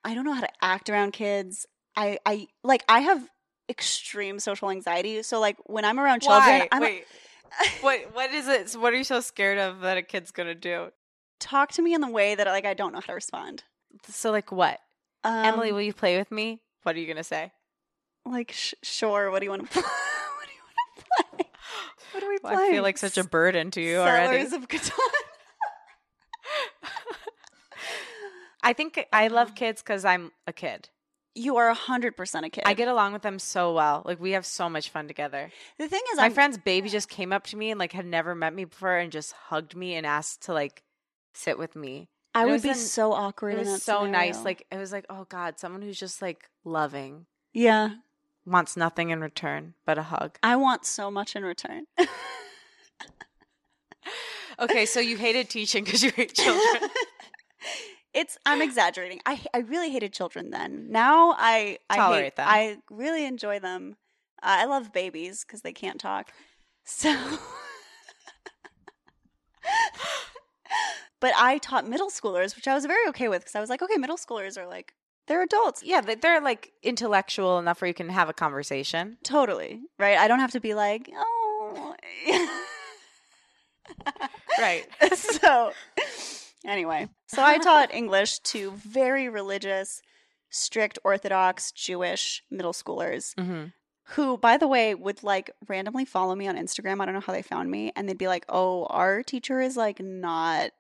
[0.06, 1.66] I don't know how to act around kids.
[1.98, 2.86] I, I like.
[2.88, 3.30] I have
[3.68, 5.22] extreme social anxiety.
[5.22, 7.04] So like when I'm around children, I'm Wait.
[7.82, 8.00] what?
[8.14, 8.72] What is it?
[8.80, 10.88] What are you so scared of that a kid's gonna do?
[11.40, 13.64] talk to me in the way that like I don't know how to respond.
[14.10, 14.80] So, like, what?
[15.24, 16.62] Um, Emily, will you play with me?
[16.84, 17.52] What are you gonna say?
[18.32, 19.32] Like sh- sure.
[19.32, 19.82] What do you want to play?
[19.82, 21.50] what do you want to play?
[22.14, 22.72] What are we Well, playing?
[22.72, 24.56] I feel like such a burden to you Settlers already.
[24.64, 24.92] of Catan.
[28.64, 30.90] I think I love kids because I'm a kid.
[31.36, 32.64] you are hundred percent a kid.
[32.66, 34.02] I get along with them so well.
[34.06, 35.52] Like we have so much fun together.
[35.78, 38.06] the thing is, My I'm, friend's baby just came up to me and like had
[38.06, 40.84] never met me before and just hugged me and asked to like
[41.34, 42.10] sit with me.
[42.36, 43.54] I would be an- so awkward.
[43.56, 44.44] It was so nice.
[44.44, 47.92] Like it was like, oh God, someone who's just like loving, yeah,
[48.48, 50.40] wants nothing in return but a hug.
[50.42, 51.86] I want so much in return.
[54.60, 56.90] Okay, so you hated teaching because you hate children.
[58.14, 59.22] it's I'm exaggerating.
[59.26, 60.88] I I really hated children then.
[60.90, 62.48] Now I I Tolerate hate, them.
[62.50, 63.98] I really enjoy them.
[64.42, 66.32] Uh, I love babies because they can't talk.
[66.84, 67.14] So,
[71.20, 73.82] but I taught middle schoolers, which I was very okay with because I was like,
[73.84, 74.94] okay, middle schoolers are like
[75.28, 75.84] they're adults.
[75.84, 79.18] yeah, they- they're like intellectual enough where you can have a conversation.
[79.24, 80.18] Totally right.
[80.18, 81.96] I don't have to be like oh.
[84.60, 84.86] Right.
[85.16, 85.72] so
[86.66, 90.02] anyway, so I taught English to very religious,
[90.50, 93.34] strict Orthodox Jewish middle schoolers.
[93.40, 93.66] hmm
[94.12, 97.02] who, by the way, would like randomly follow me on Instagram.
[97.02, 97.92] I don't know how they found me.
[97.94, 100.72] And they'd be like, oh, our teacher is like not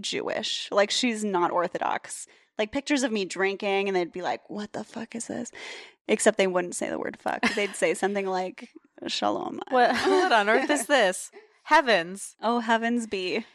[0.00, 0.68] Jewish.
[0.70, 2.26] Like she's not Orthodox.
[2.58, 5.50] Like pictures of me drinking, and they'd be like, what the fuck is this?
[6.08, 7.40] Except they wouldn't say the word fuck.
[7.54, 8.68] They'd say something like,
[9.06, 9.60] shalom.
[9.70, 11.30] What, what on earth is this?
[11.62, 12.36] Heavens.
[12.42, 13.46] Oh, heavens be.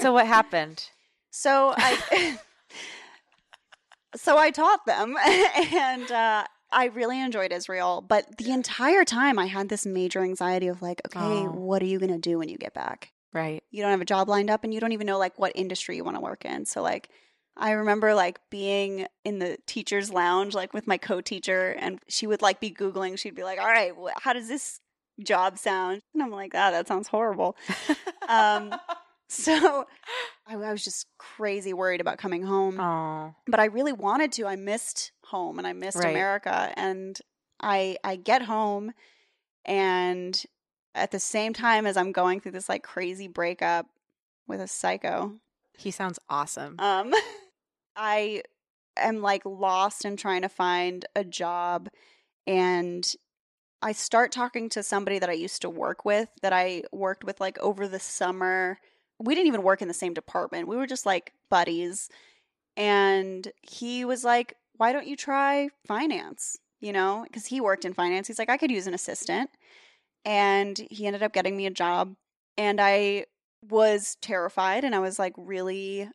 [0.00, 0.84] So what happened?
[1.30, 2.38] So I.
[4.16, 5.16] so I taught them,
[5.72, 8.04] and uh, I really enjoyed Israel.
[8.06, 11.44] But the entire time, I had this major anxiety of like, okay, Oh.
[11.50, 13.12] what are you gonna do when you get back?
[13.32, 13.62] Right.
[13.70, 15.96] You don't have a job lined up, and you don't even know like what industry
[15.96, 16.64] you want to work in.
[16.64, 17.08] So like,
[17.56, 22.42] I remember like being in the teacher's lounge, like with my co-teacher, and she would
[22.42, 23.18] like be googling.
[23.18, 24.80] She'd be like, "All right, wh- how does this
[25.22, 27.56] job sound?" And I'm like, "Ah, that sounds horrible."
[28.28, 28.74] Um,
[29.28, 29.86] so
[30.46, 33.34] I, I was just crazy worried about coming home oh.
[33.46, 34.46] but I really wanted to.
[34.46, 36.10] I missed home and I missed Right.
[36.10, 37.16] America and
[37.60, 38.92] I I get home
[39.64, 40.42] and
[40.94, 43.86] at the same time as I'm going through this like crazy breakup
[44.46, 45.34] with a psycho,
[45.78, 46.76] He sounds awesome.
[46.78, 47.12] um
[47.96, 48.42] I
[48.96, 51.88] am like lost and trying to find a job
[52.46, 53.14] and
[53.82, 57.40] I start talking to somebody that I used to work with that I worked with
[57.40, 58.78] like over the summer.
[59.18, 60.68] We didn't even work in the same department.
[60.68, 62.10] We were just like buddies.
[62.76, 67.94] And he was like, "Why don't you try finance?" You know, because he worked in
[67.94, 68.26] finance.
[68.26, 69.50] He's like, "I could use an assistant."
[70.24, 72.14] And he ended up getting me a job.
[72.56, 73.26] And I
[73.68, 76.08] was terrified and I was like really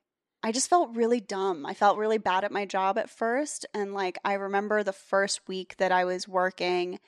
[0.45, 1.65] I just felt really dumb.
[1.65, 3.65] I felt really bad at my job at first.
[3.73, 6.99] And like, I remember the first week that I was working,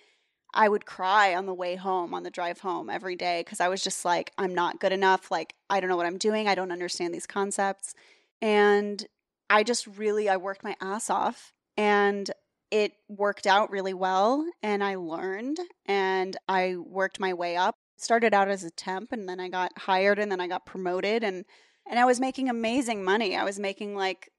[0.55, 3.67] I would cry on the way home, on the drive home every day, because I
[3.67, 5.29] was just like, I'm not good enough.
[5.29, 6.47] Like, I don't know what I'm doing.
[6.47, 7.93] I don't understand these concepts.
[8.41, 9.05] And
[9.51, 12.31] I just really, I worked my ass off and
[12.71, 14.45] it worked out really well.
[14.61, 17.75] And I learned and I worked my way up.
[17.97, 21.23] Started out as a temp and then I got hired and then I got promoted
[21.23, 21.45] and
[21.89, 23.35] and I was making amazing money.
[23.35, 24.29] I was making like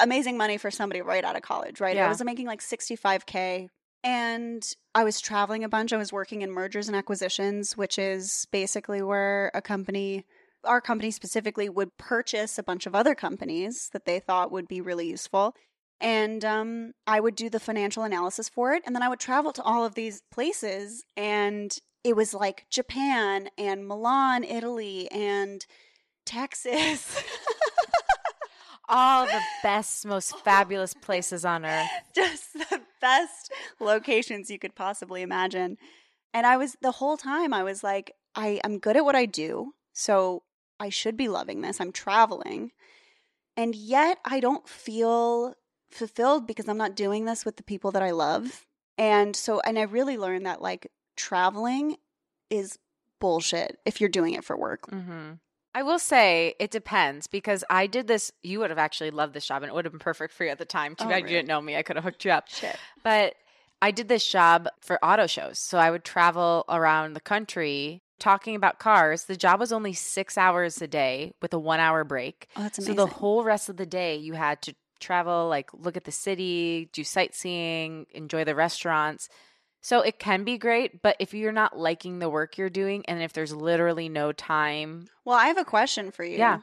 [0.00, 1.96] amazing money for somebody right out of college, right?
[1.96, 3.68] I was making like 65k
[4.02, 5.92] and I was traveling a bunch.
[5.92, 10.24] I was working in mergers and acquisitions, which is basically where a company
[10.64, 14.80] our company specifically would purchase a bunch of other companies that they thought would be
[14.80, 15.54] really useful.
[16.00, 18.82] And um, I would do the financial analysis for it.
[18.84, 21.04] And then I would travel to all of these places.
[21.16, 25.64] And it was like Japan and Milan, Italy, and
[26.24, 27.22] Texas.
[28.88, 31.88] All the best, most fabulous places on earth.
[32.14, 35.76] Just the best locations you could possibly imagine.
[36.32, 39.26] And I was the whole time I was like, I, I'm good at what I
[39.26, 39.72] do.
[39.92, 40.42] So
[40.78, 41.80] I should be loving this.
[41.80, 42.70] I'm traveling.
[43.56, 45.54] And yet I don't feel
[45.90, 48.66] fulfilled because I'm not doing this with the people that I love.
[48.98, 51.96] And so, and I really learned that like traveling
[52.50, 52.78] is
[53.20, 54.88] bullshit if you're doing it for work.
[54.90, 55.32] hmm
[55.74, 58.32] I will say it depends because I did this.
[58.42, 60.50] You would have actually loved this job and it would have been perfect for you
[60.50, 60.94] at the time.
[60.96, 61.76] Too Oh, bad you didn't know me.
[61.76, 62.48] I could have hooked you up.
[62.48, 62.78] Shit.
[63.04, 63.34] But
[63.82, 65.58] I did this job for auto shows.
[65.58, 69.24] So I would travel around the country talking about cars.
[69.24, 72.48] The job was only six hours a day with a one hour break.
[72.56, 72.96] Oh, that's amazing.
[72.96, 76.12] So the whole rest of the day, you had to travel, like look at the
[76.12, 79.28] city, do sightseeing, enjoy the restaurants.
[79.80, 83.22] So it can be great, but if you're not liking the work you're doing and
[83.22, 86.38] if there's literally no time, Well, I have a question for you.
[86.38, 86.60] Yeah.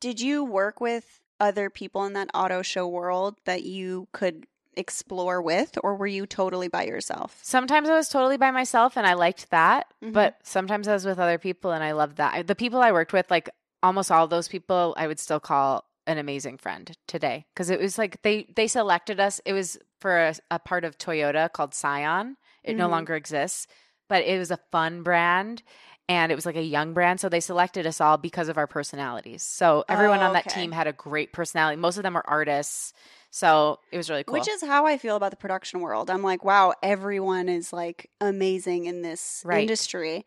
[0.00, 4.46] Did you work with other people in that auto show world that you could
[4.76, 7.38] explore with, or were you totally by yourself?
[7.42, 10.12] sometimes I was totally by myself and I liked that, Mhm.
[10.12, 12.46] but sometimes I was with other people and I loved that.
[12.46, 13.50] The people I worked with, like
[13.82, 17.96] almost all those people, I would still call an amazing friend today because it was
[17.96, 19.40] like they they selected us.
[19.44, 22.36] It was for a, a part of Toyota called Scion.
[22.64, 22.90] It no Mhm.
[22.90, 23.66] longer exists,
[24.08, 25.62] but it was a fun brand
[26.08, 27.20] and it was like a young brand.
[27.20, 29.42] So they selected us all because of our personalities.
[29.44, 31.76] So everyone Oh, on that team had a great personality.
[31.76, 32.92] Most of them were artists.
[33.30, 34.34] So it was really cool.
[34.34, 36.10] Which is how I feel about the production world.
[36.10, 39.60] I'm like, wow, everyone is like amazing in this Right.
[39.60, 40.26] industry.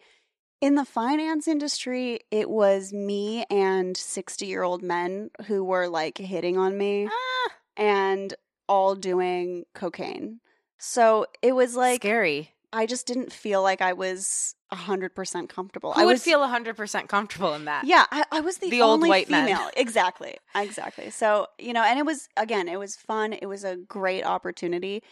[0.63, 6.17] In the finance industry, it was me and 60 year old men who were like
[6.17, 8.33] hitting on me ah, and
[8.69, 10.39] all doing cocaine.
[10.77, 12.51] So it was like, scary.
[12.71, 15.91] I just didn't feel like I was 100% comfortable.
[15.91, 17.85] Who I would was, feel 100% comfortable in that?
[17.85, 19.69] Yeah, I, I was the, The old only white female.
[19.75, 20.37] Exactly.
[20.55, 21.09] Exactly.
[21.09, 23.33] So, you know, and it was, again, it was fun.
[23.33, 25.03] It was a great opportunity,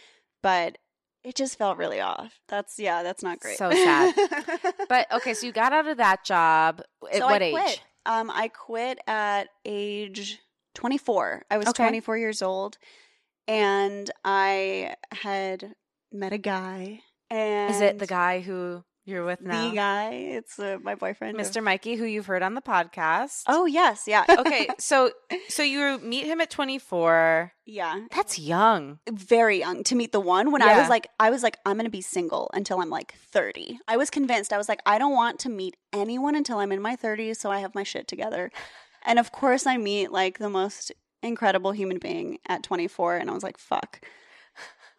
[0.42, 0.78] but
[1.24, 2.40] it just felt really off.
[2.48, 3.58] That's, yeah, that's not great.
[3.58, 4.14] So sad.
[4.90, 7.82] But okay, so you got out of that job at So what I age?
[8.06, 10.40] Um, I quit at age
[10.76, 11.44] 24.
[11.50, 11.84] I was Okay.
[11.84, 12.78] 24 years old
[13.48, 15.76] and I had
[16.12, 19.70] met a guy And Is it the guy who you're with now?
[19.70, 20.10] The guy.
[20.14, 21.64] It's uh, my boyfriend, Mr.
[21.64, 23.44] Mikey, who you've heard on the podcast.
[23.48, 24.26] Oh yes, yeah.
[24.30, 24.68] okay.
[24.80, 25.12] So,
[25.50, 27.54] so you meet him at 24.
[27.66, 28.02] yeah.
[28.16, 29.00] That's young.
[29.10, 30.80] very young to meet the one when I Yeah.
[30.82, 33.80] was like I was like I'm going to be single until I'm like 30.
[33.88, 34.54] I was convinced.
[34.54, 37.52] I was like I don't want to meet anyone until I'm in my 30s so
[37.52, 38.52] I have my shit together.
[39.06, 40.92] And of course I meet like the most
[41.24, 44.02] incredible human being at 24 and I was like fuck.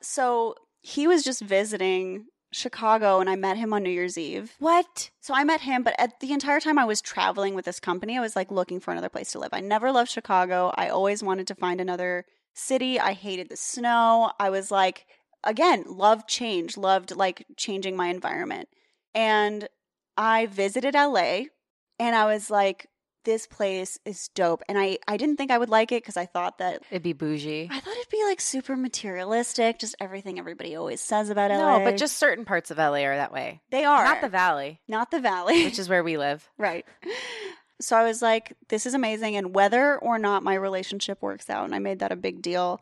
[0.01, 4.55] So he was just visiting Chicago and I met him on New Year's Eve.
[4.59, 5.11] What?
[5.21, 8.17] So I met him, but at the entire time I was traveling with this company,
[8.17, 9.51] I was like looking for another place to live.
[9.53, 10.73] I never loved Chicago.
[10.77, 13.01] I always wanted to find another city.
[13.01, 14.33] I hated the snow.
[14.39, 15.07] I was like,
[15.43, 18.69] again, loved change, loved like changing my environment.
[19.15, 19.69] And
[20.17, 21.45] I visited LA
[21.99, 22.87] and I was like,
[23.25, 24.63] this place is dope.
[24.69, 27.13] And I, I didn't think I would like it because I thought that It'd be
[27.13, 27.69] bougie.
[27.71, 31.79] I thought it'd be like super materialistic, just everything everybody always says about LA.
[31.79, 33.61] No, but just certain parts of LA are that way.
[33.71, 36.49] they are Not the valley, not the valley, which is where we live.
[36.59, 36.85] Right.
[37.81, 39.35] So I was like, this is amazing.
[39.37, 42.81] And whether or not my relationship works out, and I made that a big deal,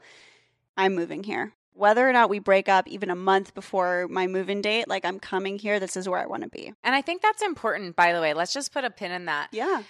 [0.76, 1.54] I'm moving here.
[1.72, 5.06] Whether or not we break up even a month before my move in date, like
[5.06, 6.74] I'm coming here, this is where I want to be.
[6.84, 8.34] And I think that's important, by the way.
[8.34, 9.48] Let's just put a pin in that.
[9.52, 9.82] Yeah.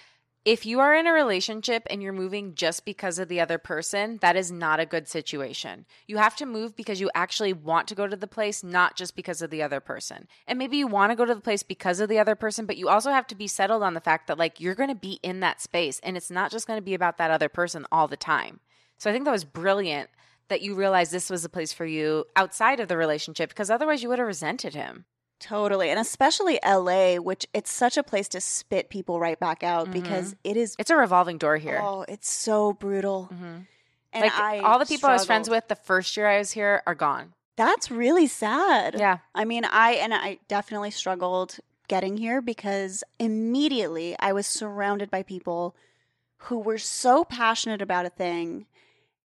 [0.43, 4.17] If you are in a relationship and you're moving just because of the other person,
[4.21, 5.85] that is not a good situation.
[6.07, 9.15] You have to move because you actually want to go to the place, not just
[9.15, 10.27] because of the other person.
[10.47, 12.77] And maybe you want to go to the place because of the other person, but
[12.77, 15.19] you also have to be settled on the fact that, like, you're going to be
[15.21, 18.07] in that space and it's not just going to be about that other person all
[18.07, 18.61] the time.
[18.97, 20.09] So I think that was brilliant
[20.47, 24.01] that you realized this was a place for you outside of the relationship because otherwise
[24.01, 25.05] you would have resented him.
[25.41, 25.89] Totally.
[25.89, 30.35] And especially LA, which it's such a place to spit people right back out because
[30.43, 31.81] it is It's a revolving door here.
[31.83, 33.29] Oh, it's so brutal.
[33.33, 33.65] Mhm.
[34.13, 36.51] And like I all the people I was friends with the first year I was
[36.51, 37.33] here are gone.
[37.57, 38.95] That's really sad.
[38.97, 39.17] Yeah.
[39.35, 45.23] I mean, I and I definitely struggled getting here because immediately I was surrounded by
[45.23, 45.75] people
[46.45, 48.65] who were so passionate about a thing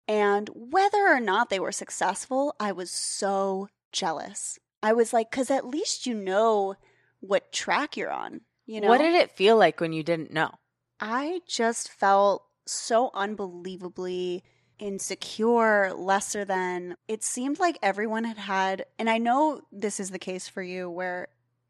[0.07, 4.59] and whether or not they were successful, I was so jealous.
[4.86, 6.76] I was like cuz at least you know
[7.20, 8.88] what track you're on, you know.
[8.88, 10.52] What did it feel like when you didn't know?
[11.00, 14.44] I just felt so unbelievably
[14.80, 16.96] insecure, lesser than.
[17.08, 20.90] It seemed like everyone had had, and I know this is the case for you,
[20.90, 21.30] where,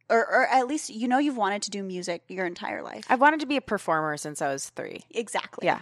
[0.09, 3.05] or, or at least you know you've wanted to do music your entire life.
[3.09, 5.05] I've wanted to be a performer since I was three.
[5.11, 5.65] exactly.
[5.65, 5.81] Yeah.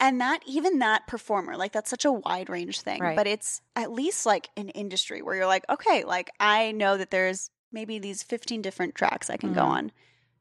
[0.00, 3.16] And that, even that performer, like that's such a wide range thing, Right.
[3.16, 7.10] but it's at least like an industry where you're like, okay, like I know that
[7.10, 9.66] there's maybe these 15 different tracks I can go Mhm.
[9.66, 9.92] on.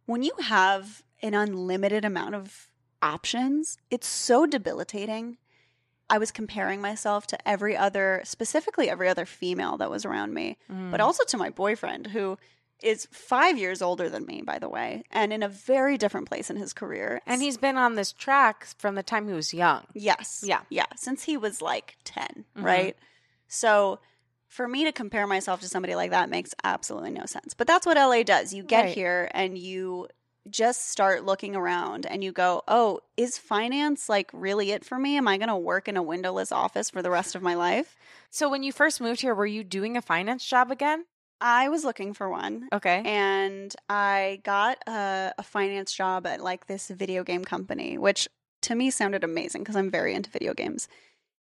[0.06, 2.70] When you have an unlimited amount of
[3.02, 5.38] options, it's so debilitating.
[6.10, 10.58] I was comparing myself to every other, specifically every other female that was around me,
[10.72, 10.90] Mm.
[10.90, 12.38] but also to my boyfriend who
[12.82, 16.50] is five years older than me, by the way, and in a very different place
[16.50, 17.22] in his career.
[17.26, 19.86] and he's been on this track from the time he was young.
[19.94, 20.44] Yes.
[20.46, 20.62] Yeah.
[20.70, 20.86] Yeah.
[20.96, 22.64] Since he was like 10, Mhm.
[22.64, 22.98] right?
[23.48, 24.00] So
[24.48, 27.54] for me to compare myself to somebody like that makes absolutely no sense.
[27.54, 28.54] But that's what LA does.
[28.54, 28.96] You get Right.
[28.96, 30.08] here and you
[30.50, 35.18] just start looking around and you go, oh, is finance like really it for me?
[35.18, 37.96] Am I going to work in a windowless office for the rest of my life?
[38.32, 41.06] So when you first moved here, were you doing a finance job again?
[41.42, 42.68] I was looking for one.
[42.74, 43.02] Okay.
[43.06, 48.28] and I got a, a finance job at like this video game company, which
[48.62, 50.88] to me sounded amazing because I'm very into video games.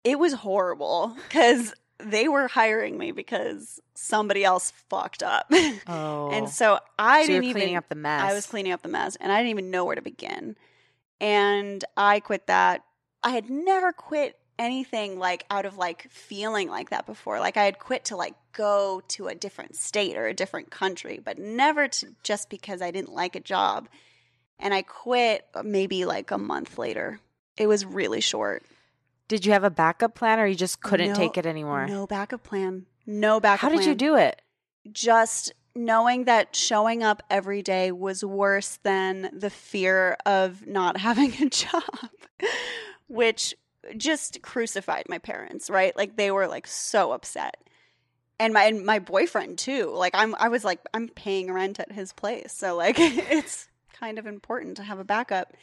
[0.03, 5.47] It was horrible because they were hiring me because somebody else fucked up.
[5.87, 6.29] oh.
[6.31, 8.21] and so I so didn't cleaning even up the mess.
[8.21, 10.55] I was cleaning up the mess and I didn't even know where to begin.
[11.19, 12.83] And I quit that.
[13.21, 17.39] I had never quit anything like out of like feeling like that before.
[17.39, 21.19] Like I had quit to like go to a different state or a different country,
[21.23, 23.87] but never to just because I didn't like a job.
[24.59, 27.19] And I quit uh, maybe like a month later.
[27.57, 28.63] It was really short.
[29.27, 31.87] Did you have a backup plan or you just couldn't No- take it anymore?
[31.87, 32.85] No backup plan.
[33.05, 34.41] No backup How did you do it?
[34.91, 41.33] just knowing that showing up every day was worse than the fear of not having
[41.41, 41.83] a job,
[43.07, 43.55] which
[43.97, 45.95] just crucified my parents, right?
[45.95, 47.57] Like they were like so upset.
[48.39, 49.91] And my and my boyfriend too.
[49.93, 52.53] Like I'm I was like I'm paying rent at his place.
[52.53, 55.53] So like it's kind of important to have a backup.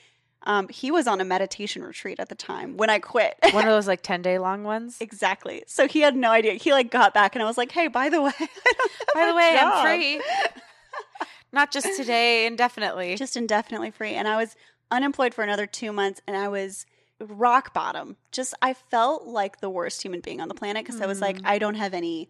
[0.45, 3.37] Um he was on a meditation retreat at the time when I quit.
[3.53, 4.97] One of those like 10 day long ones?
[5.01, 5.65] exactly.
[5.67, 6.53] So he had no idea.
[6.55, 9.15] He like got back and I was like, "Hey, by the way, I don't have
[9.15, 10.23] By the way, job." I'm free.
[11.53, 13.17] Not just today, indefinitely.
[13.17, 14.15] just indefinitely free.
[14.15, 14.55] And I was
[14.93, 16.87] unemployed for another two months and I was
[17.21, 18.17] rock bottom.
[18.33, 21.37] Just, I felt like the worst human being on the planet because I was like,
[21.39, 21.47] Mm.
[21.47, 22.29] I don't have any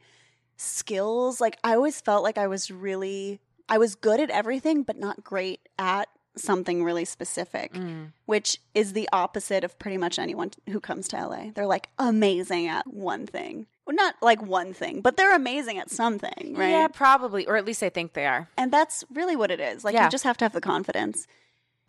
[0.56, 1.40] skills.
[1.40, 5.22] Like I always felt like I was really I was good at everything but not
[5.22, 8.12] great at something really specific, Mm.
[8.26, 11.50] which is the opposite of pretty much anyone who comes to LA.
[11.54, 13.66] They're like amazing at one thing.
[13.86, 16.70] Well, not like one thing, but they're amazing at something, right?
[16.70, 18.48] Yeah, probably, or at least I think they are.
[18.56, 19.84] And that's really what it is.
[19.84, 20.04] Like Yeah.
[20.04, 21.26] you just have to have the confidence.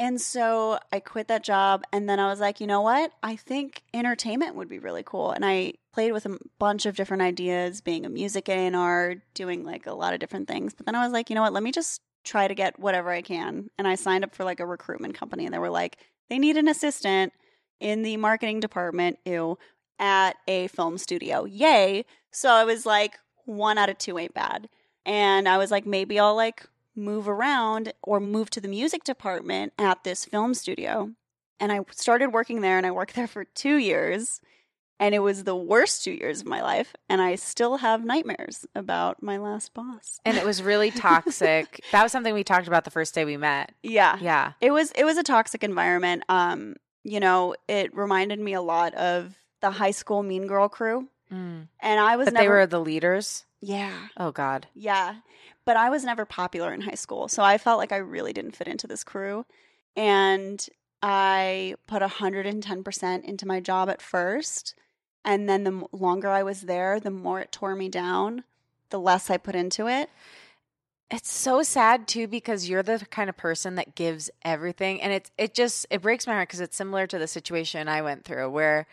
[0.01, 3.11] And so I quit that job and then I was like, you know what?
[3.21, 5.29] I think entertainment would be really cool.
[5.29, 9.85] And I played with a bunch of different ideas, being a music A&R, doing like
[9.85, 10.73] a lot of different things.
[10.73, 11.53] But then I was like, you know what?
[11.53, 13.69] Let me just try to get whatever I can.
[13.77, 15.97] And I signed up for like a recruitment company and they were like,
[16.31, 17.31] they need an assistant
[17.79, 19.59] in the marketing department, ew,
[19.99, 21.45] at a film studio.
[21.45, 22.05] Yay.
[22.31, 24.67] So I was like, one out of two ain't bad.
[25.05, 26.65] And I was like, maybe I'll like
[26.95, 31.11] move around or move to the music department at this film studio.
[31.59, 34.41] And I started working there and I worked there for two years.
[34.99, 36.93] And it was the worst two years of my life.
[37.09, 40.19] And I still have nightmares about my last boss.
[40.25, 41.83] And it was really toxic.
[41.91, 43.73] that was something we talked about the first day we met.
[43.81, 44.17] Yeah.
[44.21, 44.53] Yeah.
[44.61, 46.23] It was it was a toxic environment.
[46.29, 51.07] Um, you know, it reminded me a lot of the high school mean girl crew.
[51.33, 51.67] Mm.
[51.79, 53.45] And I was But never they were the leaders.
[53.61, 54.07] Yeah.
[54.17, 54.67] Oh God.
[54.73, 55.15] Yeah.
[55.65, 57.27] But I was never popular in high school.
[57.27, 59.45] So I felt like I really didn't fit into this crew.
[59.95, 60.65] And
[61.01, 64.73] I put 110% into my job at first.
[65.23, 68.43] And then the longer I was there, the more it tore me down,
[68.89, 70.09] the less I put into it.
[71.11, 75.29] It's so sad too because you're the kind of person that gives everything and it's
[75.37, 78.49] it just it breaks my heart because it's similar to the situation I went through
[78.49, 78.87] where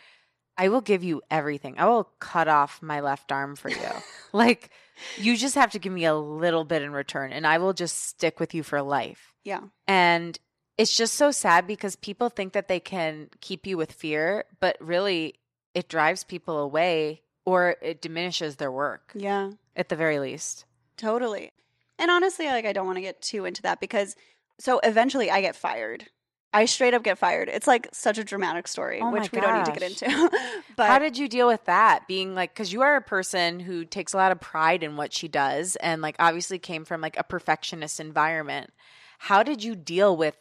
[0.59, 1.77] I will give you everything.
[1.79, 3.77] I will cut off my left arm for you.
[4.33, 4.71] like
[5.17, 7.97] you just have to give me a little bit in return and I will just
[8.09, 9.33] stick with you for life.
[9.45, 9.61] Yeah.
[9.87, 10.37] And
[10.77, 14.77] it's just so sad because people think that they can keep you with fear, but
[14.81, 15.35] really
[15.75, 19.53] it drives people away or it diminishes their work Yeah.
[19.77, 20.65] at the very least.
[20.97, 21.53] Totally.
[22.01, 24.17] And honestly, like I don't want to get too into that because
[24.59, 26.07] so eventually I get fired.
[26.53, 27.49] I straight up get fired.
[27.49, 30.31] It's like such a dramatic story, Oh which we don't need to get into.
[30.77, 32.09] but How did you deal with that?
[32.09, 35.13] Being like, because you are a person who takes a lot of pride in what
[35.13, 38.71] she does, and like obviously came from like a perfectionist environment.
[39.19, 40.37] How did you deal with?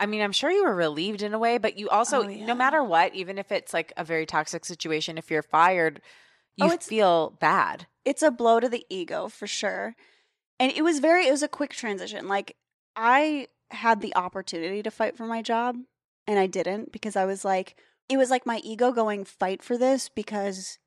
[0.00, 2.46] I mean, I'm sure you were relieved in a way, but you also, Oh, yeah.
[2.46, 6.00] no matter what, even if it's like a very toxic situation, if you're fired,
[6.60, 7.88] oh, you Oh, feel bad.
[8.04, 9.96] it's a blow to the ego for sure.
[10.60, 12.28] And it was very it was a quick transition.
[12.28, 12.54] Like
[12.94, 15.76] I had the opportunity to fight for my job
[16.26, 17.76] and I didn't because I was like
[18.08, 20.78] it was like my ego going fight for this because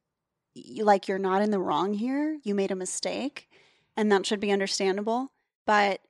[0.53, 2.37] you, like you're not in the wrong here.
[2.43, 3.47] You made a mistake
[3.95, 5.31] and that should be understandable.
[5.65, 6.01] But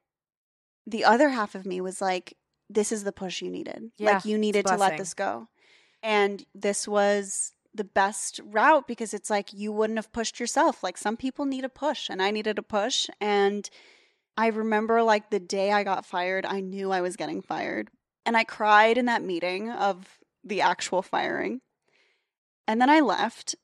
[0.87, 2.37] the other half of me was like
[2.69, 3.91] this is the push you needed.
[3.97, 5.47] Yeah, like you needed to let this go.
[6.01, 10.83] And this was the best route because it's like you wouldn't have pushed yourself.
[10.83, 13.69] Like some people need a push and I needed a push and
[14.37, 17.89] I remember like the day I got fired, I knew I was getting fired.
[18.25, 21.61] And I cried in that meeting of the actual firing.
[22.67, 23.55] And then I left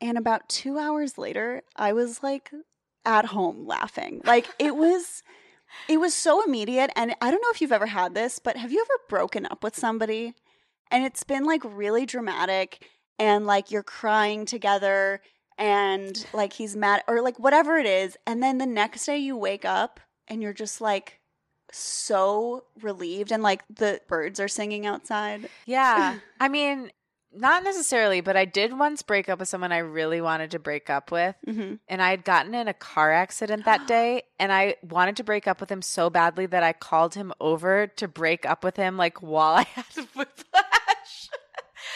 [0.00, 2.50] and about 2 hours later, I was like
[3.04, 4.20] at home laughing.
[4.24, 5.22] Like it was
[5.88, 8.72] it was so immediate and I don't know if you've ever had this, but have
[8.72, 10.34] you ever broken up with somebody
[10.90, 12.86] and it's been like really dramatic
[13.18, 15.20] and like you're crying together
[15.56, 19.36] and like he's mad or like whatever it is and then the next day you
[19.36, 20.00] wake up
[20.30, 21.20] and you're just like
[21.72, 25.48] so relieved and like the birds are singing outside.
[25.66, 26.18] Yeah.
[26.40, 26.90] I mean,
[27.32, 30.90] not necessarily, but I did once break up with someone I really wanted to break
[30.90, 31.36] up with.
[31.46, 31.74] Mm-hmm.
[31.88, 35.46] and I had gotten in a car accident that day and I wanted to break
[35.46, 38.96] up with him so badly that I called him over to break up with him
[38.96, 41.28] like while I had whiplash.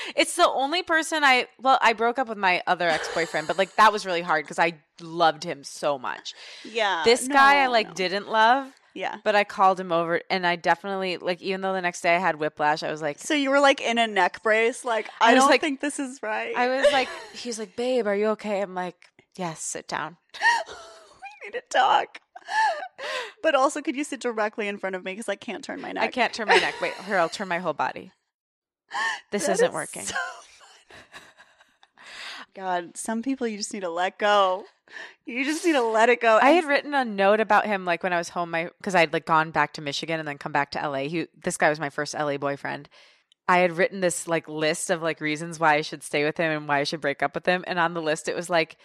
[0.16, 3.74] it's the only person I well, I broke up with my other ex-boyfriend, but like
[3.76, 6.34] that was really hard because I loved him so much.
[6.64, 7.02] Yeah.
[7.04, 7.94] This guy I like no.
[7.94, 9.16] didn't love, Yeah.
[9.24, 12.18] but I called him over and I definitely like even though the next day I
[12.18, 15.32] had whiplash, I was like So you were like in a neck brace like I
[15.32, 16.54] I, don't like- think this is right.
[16.56, 18.96] I was like he's like, "Babe, are you okay?" I'm like,
[19.36, 20.16] "Yes, sit down."
[20.68, 22.20] we need to talk.
[23.42, 25.92] But also, could you sit directly in front of me because I can't turn my
[25.92, 26.02] neck?
[26.04, 26.74] I can't turn my neck.
[26.80, 28.12] Wait, here, I'll turn my whole body.
[29.30, 30.02] This That isn't is working.
[30.02, 30.14] so.
[32.54, 34.64] God, some people you just need to let go.
[35.26, 36.38] You just need to let it go.
[36.40, 39.12] I had written a note about him like when I was home, my because I'd
[39.12, 41.04] like gone back to Michigan and then come back to LA.
[41.04, 42.88] He, this guy was my first LA boyfriend.
[43.48, 46.50] I had written this like list of like reasons why I should stay with him
[46.50, 47.64] and why I should break up with him.
[47.66, 48.76] And on the list, it was like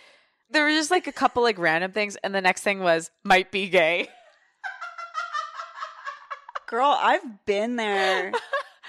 [0.49, 3.51] there were just like a couple like random things, and the next thing was might
[3.51, 4.07] be gay.
[6.67, 8.31] girl, I've been there.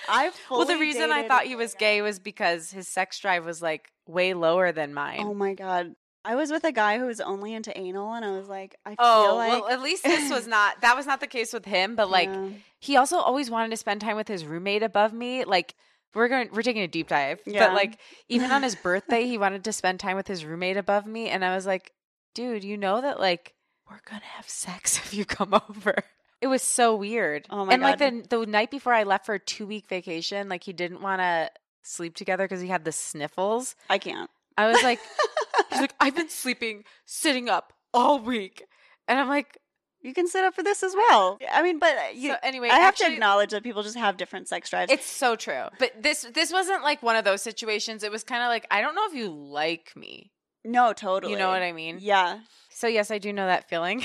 [0.09, 3.61] I've well, the reason I thought he was gay was because his sex drive was
[3.61, 5.23] like way lower than mine.
[5.23, 5.95] Oh my god.
[6.25, 8.95] I was with a guy who was only into anal, and I was like, I
[8.99, 11.64] Oh, feel like well, at least this was not that was not the case with
[11.64, 12.49] him, but like Yeah.
[12.79, 15.45] he also always wanted to spend time with his roommate above me.
[15.45, 15.75] Like
[16.14, 17.41] we're going we're taking a deep dive.
[17.47, 17.68] Yeah.
[17.68, 17.99] But like
[18.29, 21.45] even on his birthday, he wanted to spend time with his roommate above me and
[21.45, 21.93] I was like,
[22.35, 23.55] "Dude, you know that like
[23.89, 25.95] we're going to have sex if you come over."
[26.43, 27.47] It was so weird.
[27.51, 30.64] Oh my and like the the night before I left for a 2-week vacation, like
[30.64, 31.51] he didn't want to
[31.83, 33.75] sleep together cuz he had the sniffles.
[33.89, 34.31] I can't.
[34.59, 35.01] I was like
[35.71, 38.64] he's like I've been sleeping sitting up all week.
[39.09, 39.59] And I'm like,
[40.03, 41.39] you can sit up for this as well.
[41.53, 44.16] I mean, but uh, you, so anyway, I have to acknowledge that people just have
[44.16, 44.91] different sex drives.
[44.91, 45.64] It's so true.
[45.79, 48.03] But this this wasn't like one of those situations.
[48.03, 50.31] It was kind of like I don't know if you like me.
[50.64, 51.33] no, totally.
[51.33, 51.99] You know what I mean?
[52.01, 52.41] Yeah.
[52.71, 54.03] So yes, I do know that feeling.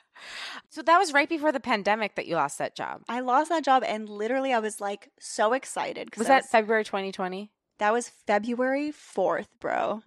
[0.70, 3.02] so that was right before the pandemic that you lost that job.
[3.08, 6.14] I lost that job, and literally, I was like so excited.
[6.16, 7.50] Was I that February 2020?
[7.80, 9.94] that was February fourth, bro?
[9.94, 10.00] Wow,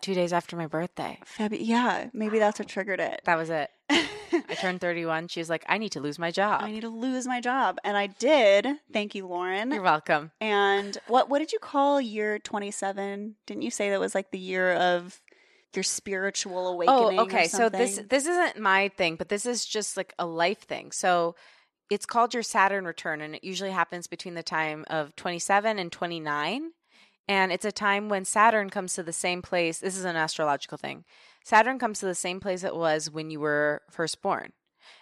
[0.00, 1.18] 2 days after my birthday.
[1.24, 3.20] Feb- yeah, maybe that's what triggered it.
[3.24, 3.70] That was it.
[3.90, 5.28] I turned 31.
[5.28, 7.78] She was like, "I need to lose my job." I need to lose my job,
[7.84, 8.66] and I did.
[8.92, 9.70] Thank you, Lauren.
[9.70, 10.32] You're welcome.
[10.40, 13.36] And what what did you call year twenty seven?
[13.46, 15.20] Didn't you say that was like the year of
[15.74, 17.18] your spiritual oh, awakening?
[17.18, 17.48] Oh, okay.
[17.48, 20.92] So this this isn't my thing, but this is just like a life thing.
[20.92, 21.34] So
[21.90, 25.90] it's called your Saturn return, and it usually happens between the time of 27 and
[25.90, 26.72] 29.
[27.28, 29.78] And it's a time when Saturn comes to the same place.
[29.78, 31.04] This is an astrological thing.
[31.44, 34.52] Saturn comes to the same place it was when you were first born.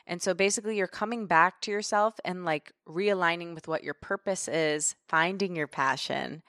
[0.07, 4.49] And so basically, you're coming back to yourself and like realigning with what your purpose
[4.49, 6.43] is, finding your passion,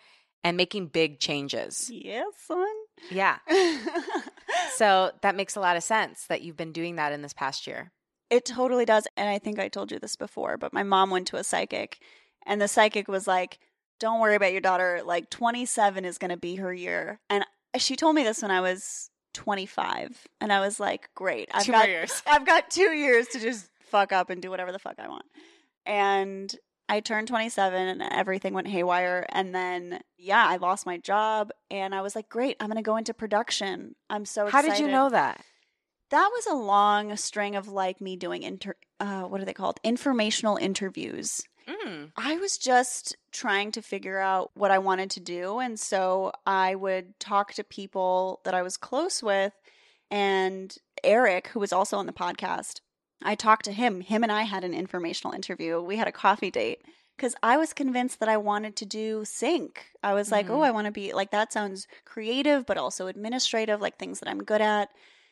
[0.43, 1.89] and making big changes.
[1.93, 2.67] yes, son.
[3.11, 3.37] Yeah.
[4.77, 7.65] So that makes a lot of sense that you've been doing that in this past
[7.65, 7.91] year.
[8.29, 9.07] It totally does.
[9.17, 11.99] And I think I told you this before, but my mom went to a psychic,
[12.45, 13.57] and the psychic was like,
[13.99, 15.01] Don't worry about your daughter.
[15.03, 17.19] Like, 27 is going to be her year.
[17.29, 17.45] And
[17.77, 20.27] she told me this when I was 25.
[20.41, 21.49] And I was like, Great.
[21.53, 22.23] I've Two got, more years.
[22.27, 25.25] I've got two years to just fuck up and do whatever the fuck I want.
[25.85, 26.53] And
[26.89, 29.25] I turned 27 and everything went haywire.
[29.29, 31.51] And then, yeah, I lost my job.
[31.69, 33.95] And I was like, Great, I'm going to go into production.
[34.09, 34.69] I'm so excited.
[34.69, 35.41] How did you know that?
[36.09, 39.79] that was a long string of like me doing inter uh what are they called
[39.83, 42.11] informational interviews Mm.
[42.15, 46.73] i was just trying to figure out what i wanted to do and so i
[46.75, 49.53] would talk to people that i was close with
[50.09, 52.79] and eric who was also on the podcast
[53.23, 56.51] i talked to him him and i had an informational interview we had a coffee
[56.51, 56.81] date
[57.17, 60.51] because i was convinced that i wanted to do sync i was like Mhm.
[60.51, 64.29] oh i want to be like that sounds creative but also administrative like things that
[64.29, 64.89] i'm good at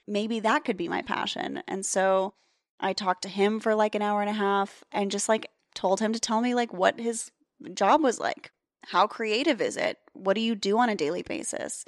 [0.08, 1.64] maybe that could be my passion.
[1.68, 2.36] And so
[2.80, 6.00] I talked to him for like an hour and a half and just like told
[6.00, 7.32] him to tell me like what his
[7.74, 8.52] job was like.
[8.88, 9.98] How creative is it?
[10.14, 11.86] What do you do on a daily basis?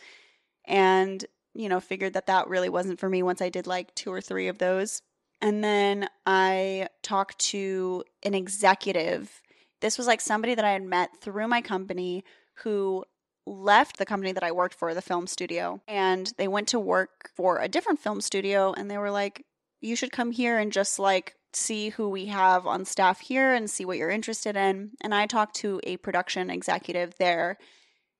[0.65, 1.23] And,
[1.53, 4.21] you know, figured that that really wasn't for me once I did like two or
[4.21, 5.01] three of those.
[5.41, 9.41] And then I talked to an executive.
[9.81, 12.23] This was like somebody that I had met through my company
[12.63, 13.05] who
[13.45, 17.29] left the company that I worked for, the film studio, and they went to work
[17.35, 19.45] for a different film studio and they were like,
[19.79, 23.69] you should come here and just like see who we have on staff here and
[23.69, 24.91] see what you're interested in.
[25.01, 27.57] And I talked to a production executive there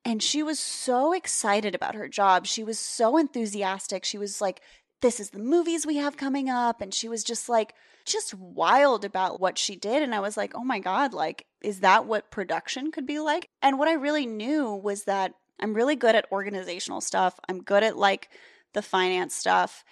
[0.07, 2.45] and she was so excited about her job.
[2.45, 4.05] She was so enthusiastic.
[4.05, 4.61] She was like,
[5.01, 6.79] this is the movies we have coming up.
[6.79, 7.73] And she was just like,
[8.05, 10.01] just wild about what she did.
[10.01, 13.49] And I was like, oh my God, like, is that what production could be like?
[13.61, 17.37] And what I really knew was that I'm really good at organizational stuff.
[17.49, 18.29] I'm good at like
[18.73, 19.83] the finance stuff.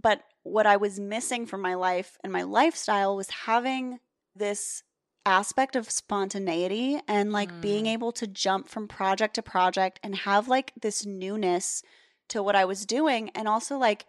[0.00, 4.00] But what I was missing from my life and my lifestyle was having
[4.34, 4.82] this
[5.24, 7.92] aspect of spontaneity and like being Mm.
[7.92, 11.82] able to jump from project to project and have like this newness
[12.28, 14.04] to what I was doing and also like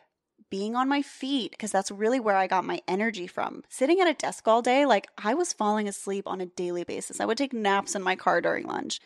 [0.50, 3.64] being on my feet because that's really where I got my energy from.
[3.70, 7.20] Sitting at a desk all day, like I was falling asleep on a daily basis.
[7.20, 9.00] I would take naps in my car during lunch.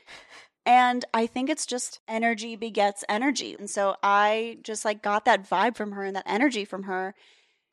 [0.67, 3.55] And I think it's just energy begets energy.
[3.57, 7.15] And so I just like got that vibe from her and that energy from her.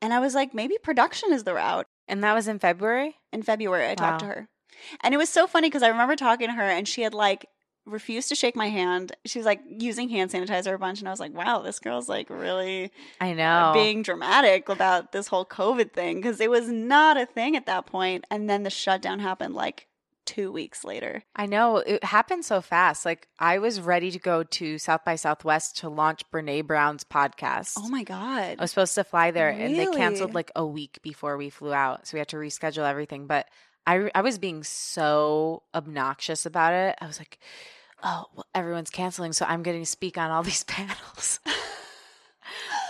[0.01, 1.87] And I was like, maybe production is the route.
[2.07, 3.17] And that was in February?
[3.33, 4.47] In February, I talked to her.
[5.01, 7.45] And it was so funny because I remember talking to her and she had like
[7.85, 9.13] refused to shake my hand.
[9.25, 10.99] She was like using hand sanitizer a bunch.
[10.99, 13.71] And I was like, wow, this girl's like really I uh, know.
[13.73, 17.87] being dramatic about this whole COVID thing because it was not a thing at that
[17.87, 18.25] point.
[18.31, 19.87] And then the shutdown happened like
[20.25, 21.23] two weeks later.
[21.35, 21.77] I know.
[21.77, 23.05] It happened so fast.
[23.05, 27.73] Like I was ready to go to South by Southwest to launch Brene Brown's podcast.
[27.77, 28.55] Oh my God.
[28.57, 31.73] I was supposed to fly there and they canceled like a week before we flew
[31.73, 32.07] out.
[32.07, 33.27] So we had to reschedule everything.
[33.27, 33.47] But
[33.87, 36.97] I, I was being so obnoxious about it.
[36.99, 37.39] I was like,
[38.03, 39.33] oh, well, everyone's canceling.
[39.33, 41.39] So I'm getting to speak on all these panels.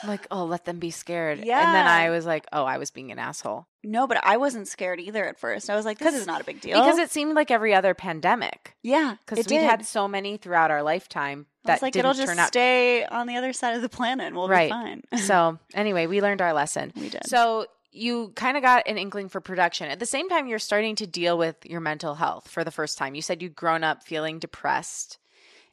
[0.06, 1.40] I'm like, oh, let them be scared.
[1.44, 1.66] Yeah.
[1.66, 3.66] And then I was like, oh, I was being an asshole.
[3.84, 5.70] No, but I wasn't scared either at first.
[5.70, 6.80] I was like, this is not a big deal.
[6.82, 8.76] Because it seemed like every other pandemic.
[8.82, 9.62] yeah, Because did.
[9.64, 12.48] had so many throughout our lifetime that like, it'll just turn out.
[12.48, 14.68] stay on the other side of the planet and we'll Right.
[14.70, 15.02] be fine.
[15.18, 16.94] so anyway, we learned our lesson.
[16.96, 17.28] we did.
[17.28, 19.90] So you kind of got an inkling for production.
[19.90, 22.98] At the same time, you're starting to deal with your mental health for the first
[22.98, 23.16] time.
[23.16, 25.18] You said you'd grown up feeling depressed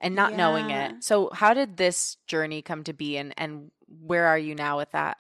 [0.01, 1.03] and not knowing it.
[1.05, 3.71] So how did this journey come to be and, and
[4.01, 5.19] where are you now with that?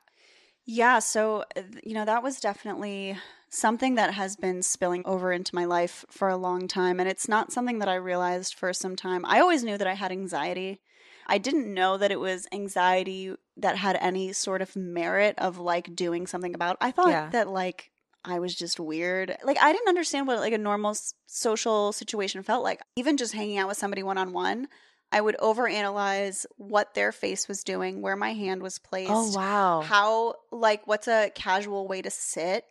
[0.65, 3.17] Yeah, so uh, you know, that was definitely
[3.51, 7.29] something that has been spilling over into my life for a long time and it's
[7.29, 9.25] not something that I realized for some time.
[9.27, 10.81] I always knew that I had anxiety.
[11.27, 15.95] I didn't know that it was anxiety that had any sort of merit of like
[15.95, 16.79] doing something about.
[16.81, 17.29] I thought Yeah.
[17.33, 17.91] that like
[18.25, 19.37] I was just weird.
[19.45, 22.81] Like I didn't understand what like a normal s- social situation felt like.
[22.97, 24.69] Even just hanging out with somebody one on one,
[25.13, 29.83] I would overanalyze what their face was doing, where my hand was placed Oh, wow.
[29.83, 32.65] how like what's a casual way to sit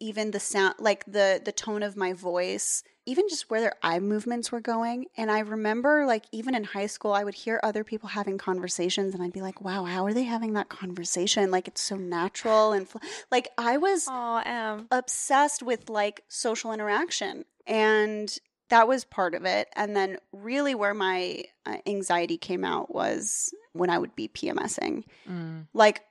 [0.00, 3.98] even the sound like the the tone of my voice even just where their eye
[3.98, 7.82] movements were going and i remember like even in high school i would hear other
[7.82, 11.66] people having conversations and i'd be like wow how are they having that conversation like
[11.66, 12.98] it's so natural and fl-.
[13.32, 14.86] like i was Em.
[14.92, 18.38] obsessed with like social interaction and
[18.70, 23.52] that was part of it and then really where my uh, anxiety came out was
[23.72, 25.66] when i would be pmsing Mm.
[25.74, 26.02] like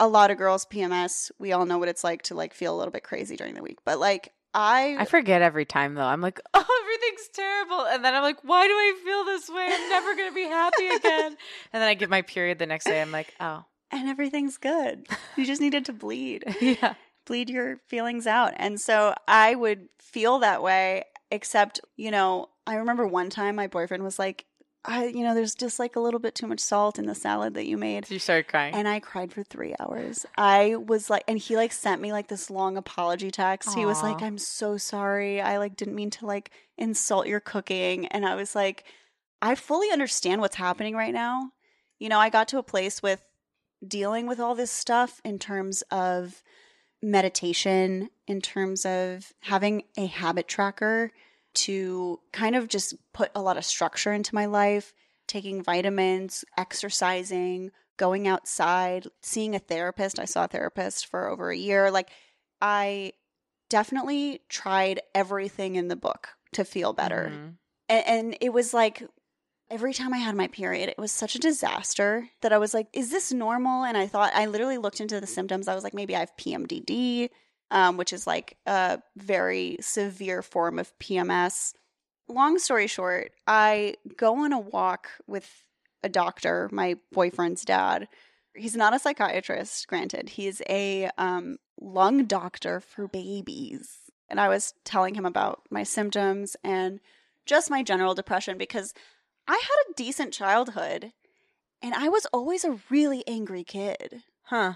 [0.00, 2.76] a lot of girls PMS, we all know what it's like to like feel a
[2.76, 3.78] little bit crazy during the week.
[3.84, 6.02] But like I, I forget every time though.
[6.02, 7.86] I'm like, oh, everything's terrible.
[7.86, 9.68] And then I'm like, why do I feel this way?
[9.72, 11.36] I'm never going to be happy again.
[11.72, 13.00] and then I get my period the next day.
[13.00, 15.06] I'm like, oh, and everything's good.
[15.36, 16.42] You just needed to bleed.
[16.60, 16.94] yeah.
[17.24, 18.52] bleed your feelings out.
[18.56, 21.04] And so I would feel that way,
[21.34, 24.46] except, you know, I remember one time my boyfriend was like,
[24.86, 27.54] I, you know, there's just like a little bit too much salt in the salad
[27.54, 28.10] that you made.
[28.10, 28.74] You started crying.
[28.74, 30.26] And I cried for three hours.
[30.36, 33.74] I was like, and he like sent me like this long apology text.
[33.74, 35.40] He was like, I'm so sorry.
[35.40, 38.06] I like didn't mean to like insult your cooking.
[38.08, 38.84] And I was like,
[39.40, 41.52] I fully understand what's happening right now.
[41.98, 43.24] You know, I got to a place with
[43.86, 46.42] dealing with all this stuff in terms of
[47.04, 51.12] meditation, in terms of having a habit tracker
[51.54, 54.92] to kind of just put a lot of structure into my life,
[55.28, 60.18] taking vitamins, exercising, going outside, seeing a therapist.
[60.18, 61.90] I saw a therapist for over a year.
[61.90, 62.10] Like,
[62.60, 63.12] I
[63.68, 67.30] definitely tried everything in the book to feel better.
[67.32, 67.56] Mhm.
[67.88, 69.02] And, and it was like
[69.70, 72.88] every time I had my period, it was such a disaster that I was like,
[72.92, 73.84] is this normal?
[73.84, 75.68] And I thought, I literally looked into the symptoms.
[75.68, 77.30] I was like, maybe I have PMDD,
[77.70, 81.74] um, which is like a very severe form of PMS.
[82.28, 85.64] Long story short, I go on a walk with
[86.02, 88.08] a doctor, my boyfriend's dad.
[88.54, 90.28] He's not a psychiatrist, granted.
[90.30, 93.98] He's a um, lung doctor for babies.
[94.28, 97.00] And I was telling him about my symptoms and
[97.46, 98.94] just my general depression because
[99.46, 101.12] I had a decent childhood
[101.82, 104.22] and I was always a really angry kid.
[104.44, 104.74] Huh.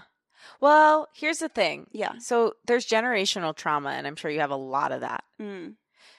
[0.61, 1.87] Well, here's the thing.
[1.91, 2.13] Yeah.
[2.19, 5.23] So there's generational trauma, and I'm sure you have a lot of that.
[5.41, 5.75] Mm.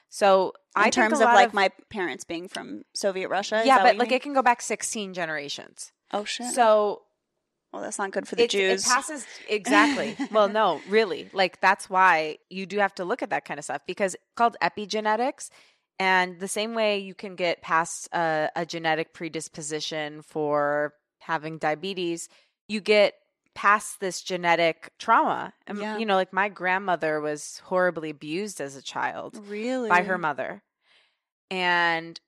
[0.09, 3.63] So In I terms of like my parents being from Soviet Russia.
[3.65, 4.17] yeah, but like mean?
[4.17, 5.93] it can go back 16 generations.
[6.13, 6.53] oh shit.
[6.53, 7.03] So
[7.73, 8.85] well, that's not good for the it, Jews.
[8.85, 10.17] it passes exactly.
[10.33, 11.31] well, no, really.
[11.33, 14.25] Like that's why you do have to look at that kind of stuff because it's
[14.35, 15.51] called epigenetics.
[16.01, 22.31] And the same way you can get past a, a genetic predisposition for having diabetes,
[22.69, 23.15] you get
[23.55, 25.53] past this genetic trauma.
[25.67, 25.99] And, Yeah.
[25.99, 30.63] You know, like my grandmother was horribly abused as a child really by her mother.
[31.51, 32.19] And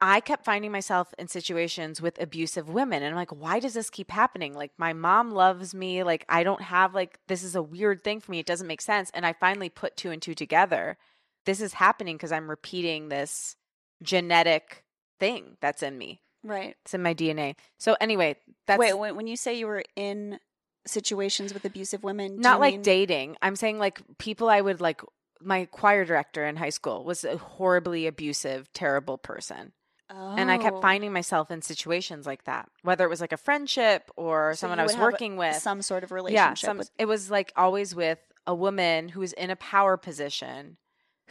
[0.00, 3.04] I kept finding myself in situations with abusive women.
[3.04, 4.54] And I'm like, why does this keep happening?
[4.54, 6.02] Like, my mom loves me.
[6.02, 8.38] Like, I don't have, like, this is a weird thing for me.
[8.40, 9.10] It doesn't make sense.
[9.12, 10.96] And I finally put two and two together.
[11.46, 13.56] This is happening because I'm repeating this
[14.02, 14.84] genetic
[15.18, 16.20] thing that's in me.
[16.42, 16.76] Right.
[16.84, 17.56] It's in my DNA.
[17.78, 18.36] So, anyway,
[18.66, 20.38] that's Wait, when, when you say you were in
[20.86, 23.36] situations with abusive women, not like mean- dating.
[23.42, 25.02] I'm saying like people I would like.
[25.42, 29.72] My choir director in high school was a horribly abusive, terrible person.
[30.10, 30.80] And I kept Oh.
[30.82, 34.80] finding myself in situations like that, whether it was like a friendship or So someone
[34.80, 35.56] I was working with.
[35.56, 36.58] some sort of yeah, relationship.
[36.58, 40.76] some, with, it was like always with a woman who was in a power position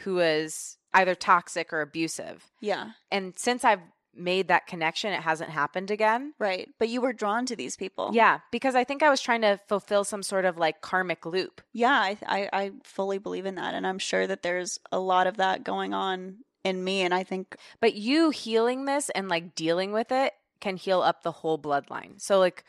[0.00, 2.44] who was either toxic or abusive.
[2.60, 3.80] yeah, And since I've
[4.12, 6.34] made that connection, it hasn't happened again.
[6.40, 6.68] right.
[6.80, 8.10] But you were drawn to these people.
[8.12, 11.60] Yeah, because I think I was trying to fulfill some sort of like karmic loop.
[11.72, 11.92] yeah.
[11.98, 15.36] I, I I fully believe in that, and I'm sure that there's a lot of
[15.36, 17.02] that going on in me.
[17.02, 21.22] And I think But you healing this and like dealing with it can heal up
[21.22, 22.20] the whole bloodline.
[22.20, 22.64] So like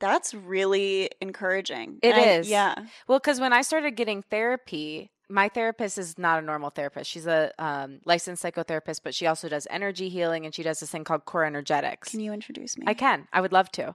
[0.00, 2.00] That's really encouraging.
[2.02, 2.50] It It is, is.
[2.50, 2.74] yeah.
[3.06, 7.10] Well, because when I started getting therapy, my therapist is not a normal therapist.
[7.10, 10.90] She's a um, licensed psychotherapist, but she also does energy healing and she does this
[10.90, 12.10] thing called core energetics.
[12.10, 12.84] Can you introduce me?
[12.88, 13.28] I can.
[13.32, 13.94] I would love to.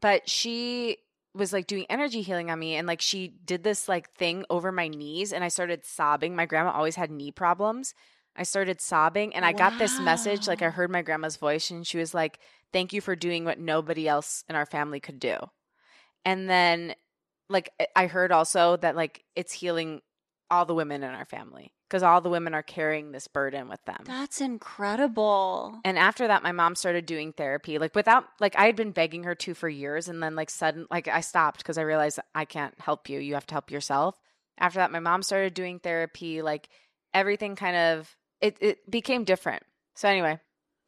[0.00, 0.98] But she
[1.34, 4.70] was like doing energy healing on me and like she did this like thing over
[4.72, 6.34] my knees and I started sobbing.
[6.34, 7.94] My grandma always had knee problems.
[8.34, 11.86] I started sobbing and I got this message like I heard my grandma's voice and
[11.86, 12.38] she was like,
[12.72, 15.36] "Thank you for doing what nobody else in our family could do."
[16.24, 16.94] And then
[17.50, 20.00] like I heard also that like it's healing
[20.52, 23.82] all the women in our family because all the women are carrying this burden with
[23.86, 24.02] them.
[24.04, 25.80] That's incredible.
[25.84, 29.24] And after that, my mom started doing therapy, like without, like I had been begging
[29.24, 32.44] her to for years, and then like sudden, like I stopped because I realized I
[32.44, 33.18] can't help you.
[33.18, 34.20] You have to help yourself.
[34.58, 36.42] After that, my mom started doing therapy.
[36.42, 36.68] Like
[37.14, 39.62] everything kind of it it became different.
[39.94, 40.38] So anyway,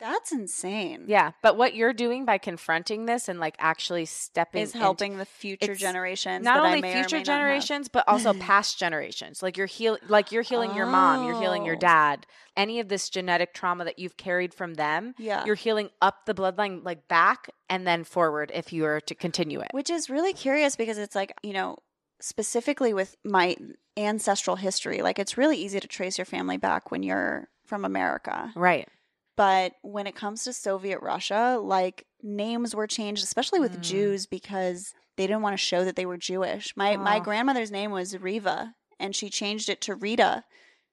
[0.01, 1.05] That's insane.
[1.07, 1.33] yeah.
[1.43, 5.25] But what you're doing by confronting this and like actually stepping Is into- helping the
[5.25, 6.45] future generations.
[6.45, 10.87] not only future generations but also past generations like you're heal like you're healing your
[10.87, 11.79] mom you're healing your Oh.
[11.79, 12.27] dad
[12.57, 15.45] any of this genetic trauma that you've carried from them Yeah.
[15.45, 19.61] you're healing up the bloodline like back and then forward if you were to continue
[19.61, 21.79] it Which is really curious because it's like, you know,
[22.21, 23.57] specifically with my
[23.97, 28.53] ancestral history, like it's really easy to trace your family back when you're from America.
[28.57, 28.89] right
[29.37, 33.83] But when it comes to Soviet Russia, like names were changed, especially with Mm.
[33.83, 36.77] Jews, because they didn't want to show that they were Jewish.
[36.77, 37.21] My my Oh.
[37.21, 40.45] grandmother's name was Riva, and she changed it to Rita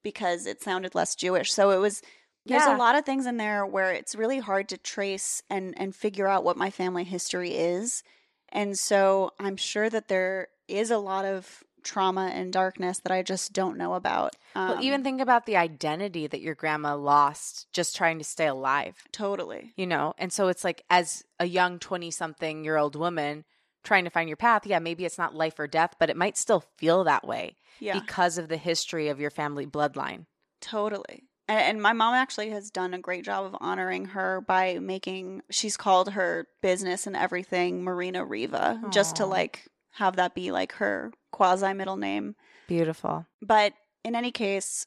[0.02, 1.52] because it sounded less Jewish.
[1.52, 2.02] So it was
[2.46, 2.76] there's Yeah.
[2.76, 6.26] a lot of things in there where it's really hard to trace and and figure
[6.28, 8.02] out what my family history is.
[8.48, 13.22] And so I'm sure that there is a lot of trauma and darkness that I
[13.22, 14.34] just don't know about.
[14.54, 18.46] well Um, even think about the identity that your grandma lost just trying to stay
[18.46, 19.72] alive totally.
[19.76, 23.44] you know and so it's like as a young 20 something year old woman
[23.84, 26.36] trying to find your path yeah maybe it's not life or death but it might
[26.36, 27.98] still feel that way Yeah.
[27.98, 30.26] because of the history of your family bloodline
[30.60, 31.24] Totally.
[31.48, 35.42] And, and my mom actually has done a great job of honoring her by making,
[35.50, 40.72] she's called her business and everything Marina Riva, just to like have that be like
[40.74, 42.34] her quasi middle name.
[42.66, 43.74] beautiful But
[44.04, 44.86] in any case,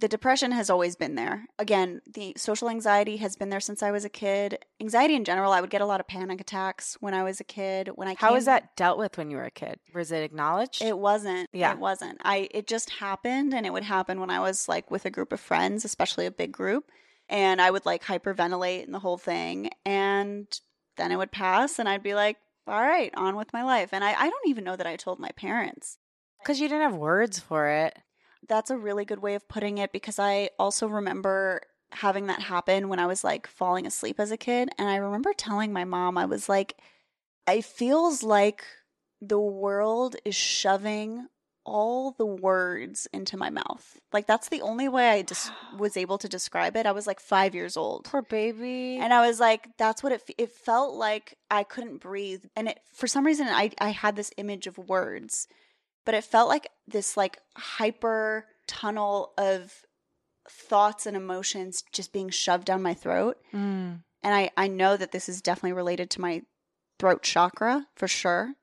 [0.00, 1.46] the depression has always been there.
[1.58, 4.58] Again, the social anxiety has been there since I was a kid.
[4.80, 7.44] Anxiety in general, I would get a lot of panic attacks when I was a
[7.44, 7.90] kid.
[7.94, 9.80] When I How came, was that dealt with when you were a kid?
[9.94, 10.82] Was it acknowledged?
[10.82, 11.48] It wasn't.
[11.52, 11.72] Yeah.
[11.72, 12.20] It wasn't.
[12.24, 15.32] I it just happened and it would happen when I was like with a group
[15.32, 16.90] of friends, especially a big group,
[17.28, 20.46] and I would like hyperventilate and the whole thing and
[20.96, 22.36] then it would pass and I'd be like,
[22.68, 25.18] "All right, on with my life." And I I don't even know that I told
[25.18, 25.98] my parents.
[26.40, 27.98] Because you didn't have words for it.
[28.48, 32.88] That's a really good way of putting it because I also remember having that happen
[32.88, 36.18] when I was like falling asleep as a kid and I remember telling my mom
[36.18, 36.76] I was like
[37.48, 38.64] it feels like
[39.20, 41.26] the world is shoving
[41.64, 44.00] all the words into my mouth.
[44.12, 46.86] Like that's the only way I just was able to describe it.
[46.86, 48.04] I was like 5 years old.
[48.04, 48.96] Poor baby.
[49.00, 50.22] And I was like, that's what it.
[50.28, 54.16] f- It felt like I couldn't breathe, and it for some reason I I had
[54.16, 55.46] this image of words,
[56.06, 59.82] but it felt like this like hyper tunnel of
[60.50, 63.36] thoughts and emotions just being shoved down my throat.
[63.52, 64.02] Mm.
[64.22, 66.42] And I I know that this is definitely related to my
[66.98, 68.54] throat chakra for sure,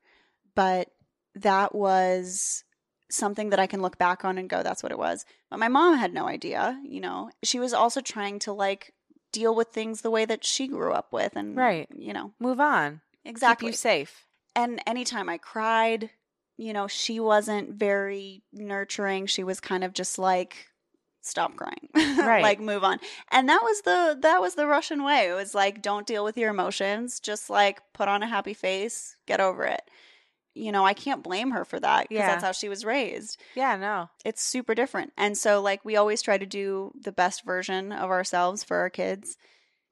[0.54, 0.88] but
[1.34, 2.64] that was
[3.10, 5.24] something that I can look back on and go, that's what it was.
[5.50, 7.30] But my mom had no idea, you know.
[7.42, 8.92] She was also trying to like
[9.32, 11.88] deal with things the way that she grew up with and Right.
[11.96, 12.32] you know.
[12.40, 13.00] Move on.
[13.24, 13.66] Exactly.
[13.68, 14.24] Keep you safe.
[14.54, 16.10] and anytime I cried,
[16.56, 19.26] you know, she wasn't very nurturing.
[19.26, 20.68] She was kind of just like
[21.20, 21.88] stop crying.
[22.26, 22.42] Right.
[22.42, 22.98] like move on.
[23.30, 25.28] And that was the that was the Russian way.
[25.28, 29.16] It was like don't deal with your emotions, just like put on a happy face,
[29.26, 29.82] get over it.
[30.56, 32.26] You know, I can't blame her for that because Yeah.
[32.28, 33.40] that's how she was raised.
[33.54, 34.08] Yeah, no.
[34.24, 35.12] It's super different.
[35.16, 38.90] And so like we always try to do the best version of ourselves for our
[38.90, 39.36] kids.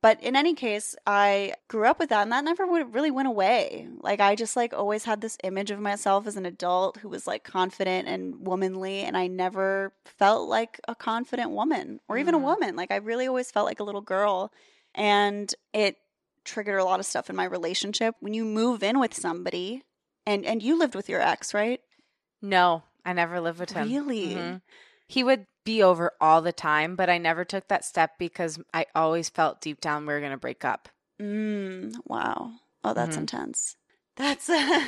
[0.02, 3.26] But in any case, I grew up with that and that never would really went
[3.28, 3.88] away.
[4.00, 7.26] Like I just like always had this image of myself as an adult who was
[7.26, 12.38] like confident and womanly and I never felt like a confident woman or even a
[12.38, 12.42] Mm.
[12.42, 12.76] woman.
[12.76, 14.52] Like I really always felt like a little girl
[14.94, 15.96] and it
[16.44, 18.14] triggered a lot of stuff in my relationship.
[18.20, 19.84] When you move in with somebody
[20.26, 21.80] and and you lived with your ex, right?
[22.42, 23.88] No, I never lived with him.
[23.88, 24.34] Really?
[24.34, 24.60] Mhm.
[25.08, 28.86] He would be over all the time, but I never took that step because I
[28.94, 30.88] always felt deep down we were going to break up.
[31.20, 32.52] Mm, wow.
[32.82, 33.20] Oh, that's Mhm.
[33.20, 33.76] intense.
[34.16, 34.82] That's uh,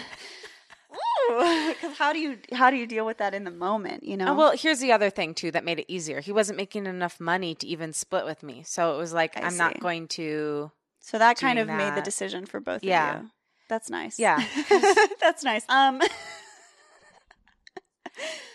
[1.28, 4.04] because how do you how do you deal with that in the moment?
[4.04, 4.32] You know.
[4.32, 6.20] Oh, well, here's the other thing too that made it easier.
[6.20, 8.62] He wasn't making enough money to even split with me.
[8.64, 9.58] So it was like I I'm see.
[9.58, 10.70] not going to
[11.00, 13.16] so that kind of doing made the decision for both Yeah.
[13.18, 13.30] of you.
[13.68, 14.18] That's nice.
[14.18, 14.42] Yeah.
[15.20, 15.64] That's nice.
[15.68, 16.00] Um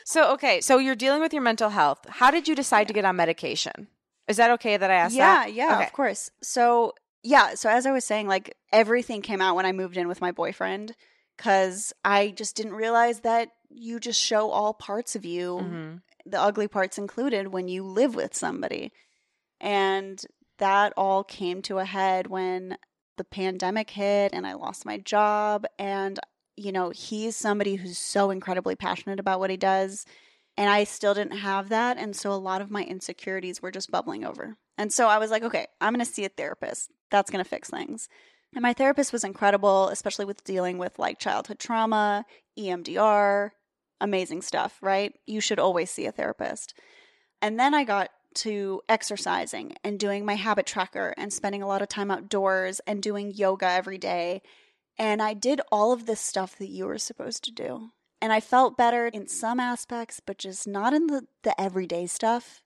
[0.04, 2.00] So, okay, so you're dealing with your mental health.
[2.10, 3.88] How did you decide to get on medication?
[4.28, 5.54] Is that okay that I asked yeah, that?
[5.54, 5.86] yeah, Okay.
[5.86, 6.32] of course.
[6.42, 6.94] So,
[7.24, 10.20] yeah, so as I was saying, like everything came out when I moved in with
[10.20, 10.96] my boyfriend
[11.38, 16.02] cuz I just didn't realize that you just show all parts of you, Mhm.
[16.26, 18.92] the ugly parts included when you live with somebody.
[19.60, 20.22] And
[20.58, 22.78] that all came to a head when
[23.18, 26.20] the pandemic hit and I lost my job and
[26.58, 30.06] you know, he's somebody who's so incredibly passionate about what he does
[30.58, 33.92] and I still didn't have that and so a lot of my insecurities were just
[33.92, 34.58] bubbling over.
[34.78, 36.92] And so I was like, okay, I'm going to see a therapist.
[37.10, 38.10] That's going to fix things.
[38.54, 42.26] And my therapist was incredible, especially with dealing with like childhood trauma,
[42.60, 43.52] EMDR,
[44.02, 45.14] amazing stuff, right?
[45.26, 46.74] You should always see a therapist.
[47.42, 51.82] And then I got to exercising and doing my habit tracker and spending a lot
[51.82, 54.42] of time outdoors and doing yoga every day.
[54.98, 57.92] And I did all of this stuff that you were supposed to do.
[58.22, 62.62] And I felt better in some aspects, but just not in the, the everyday stuff.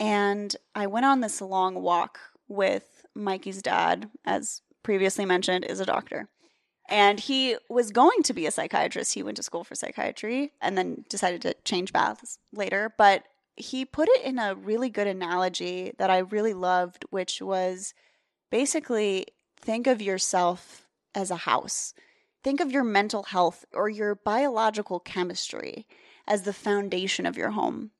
[0.00, 2.18] And I went on this long walk
[2.48, 6.28] with Mikey's dad, as previously mentioned, is a doctor.
[6.88, 9.14] And he was going to be a psychiatrist.
[9.14, 12.94] He went to school for psychiatry and then decided to change paths later.
[12.96, 13.24] But
[13.56, 17.94] he put it in a really good analogy that I really loved, which was
[18.50, 19.26] basically
[19.58, 21.94] think of yourself as a house.
[22.44, 25.86] Think of your mental health or your biological chemistry
[26.28, 27.90] as the foundation of your home.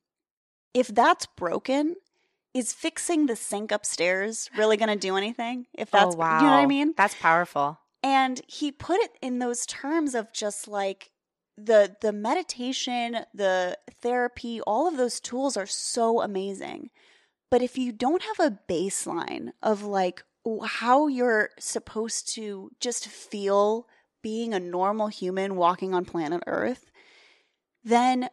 [0.74, 1.96] If that's broken,
[2.52, 5.66] is fixing the sink upstairs really going to do anything?
[5.72, 6.38] If oh, that's, oh, wow.
[6.38, 6.94] you know what I mean?
[6.96, 7.78] That's powerful.
[8.02, 11.10] and he put it in those terms of just like
[11.56, 16.90] the the meditation the therapy all of those tools are so amazing.
[17.50, 20.22] But if you don't have a baseline of like
[20.64, 23.86] how you're supposed to just feel
[24.22, 26.90] being a normal human walking on planet earth
[27.84, 28.28] then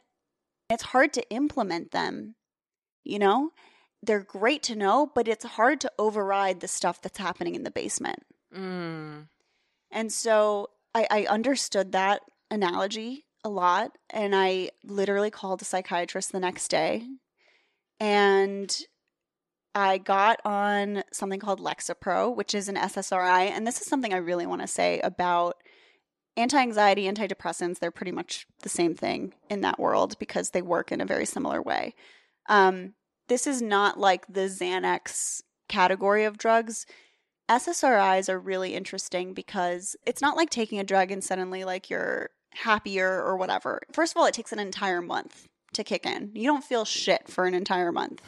[0.70, 2.36] it's hard to implement them
[3.04, 3.52] you know?
[4.02, 7.72] They're great to know but it's hard to override the stuff that's happening in the
[7.72, 8.24] basement.
[8.56, 9.28] Mm.
[9.90, 12.22] and so I, I understood that
[12.54, 13.98] analogy a lot.
[14.10, 17.04] And I literally called a psychiatrist the next day.
[18.00, 18.76] And
[19.76, 23.50] I got on something called Lexapro, which is an SSRI.
[23.50, 25.56] And this is something I really want to say about
[26.38, 27.80] anti anxiety, antidepressants.
[27.80, 31.26] They're pretty much the same thing in that world because they work in a very
[31.26, 31.96] similar way.
[32.48, 32.94] Um,
[33.30, 36.86] this is not like the Xanax category of drugs.
[37.50, 42.30] SSRIs are really interesting because it's not like taking a drug and suddenly like you're
[42.56, 43.82] happier or whatever.
[43.92, 46.32] First of all, it takes an entire month to kick in.
[46.34, 48.22] You don't feel shit for an entire month.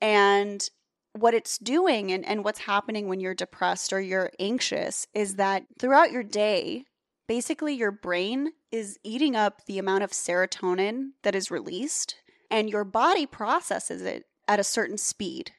[0.00, 0.68] And
[1.12, 5.64] what it's doing and, and what's happening when you're depressed or you're anxious is that
[5.78, 6.84] throughout your day,
[7.28, 12.16] basically your brain is eating up the amount of serotonin that is released
[12.50, 15.52] and your body processes it at a certain speed.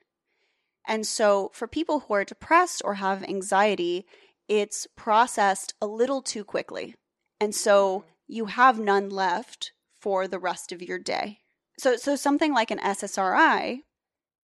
[0.88, 4.06] And so, for people who are depressed or have anxiety,
[4.48, 6.96] it's processed a little too quickly.
[7.44, 11.40] And so, you have none left for the rest of your day.
[11.78, 13.80] So, so something like an SSRI,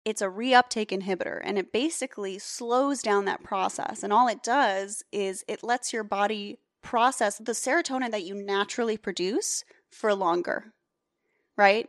[0.04, 4.02] it's a reuptake inhibitor, and it basically slows down that process.
[4.02, 8.98] And all it does is it lets your body process the serotonin that you naturally
[8.98, 10.74] produce for longer,
[11.56, 11.88] right?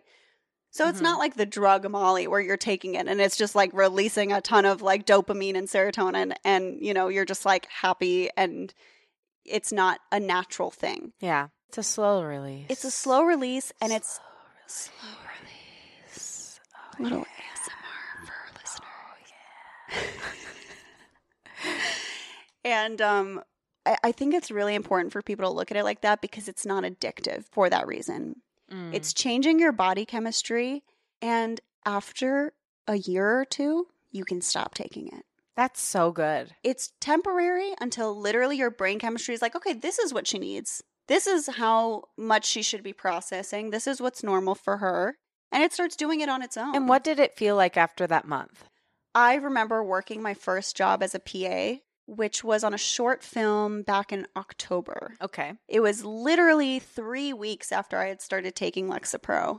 [0.71, 1.05] So it's Mhm.
[1.05, 4.43] not like the drug Molly where you're taking it and it's just like releasing a
[4.43, 8.75] ton of like dopamine and serotonin and you know you're just like happy and
[9.51, 11.13] it's not a natural thing.
[11.21, 11.49] Yeah.
[11.69, 12.67] It's a slow release.
[12.69, 14.21] It's a slow release and it's
[14.67, 15.09] slow
[16.15, 16.61] release.
[16.99, 18.85] a little ASMR for our listeners.
[21.65, 21.71] Oh,
[22.65, 22.87] yeah.
[22.87, 23.43] and um
[23.85, 26.49] I, I think it's really important for people to look at it like that because
[26.49, 28.37] it's not addictive for that reason.
[28.73, 28.95] Mm.
[28.95, 30.85] It's changing your body chemistry
[31.21, 32.53] and after
[32.87, 35.25] a year or two, you can stop taking it.
[35.59, 36.55] That's so good.
[36.63, 40.85] it's temporary until literally your brain chemistry is like, okay, this is what she needs.
[41.09, 43.71] This is how much she should be processing.
[43.71, 45.17] This is what's normal for her.
[45.51, 46.77] And it starts doing it on its own.
[46.77, 48.69] And what did it feel like after that month?
[49.17, 53.83] I remember working my first job as a PA, which was on a short film
[53.83, 55.15] back in October.
[55.21, 55.55] Okay.
[55.67, 59.59] It was literally three weeks after I had started taking Lexapro.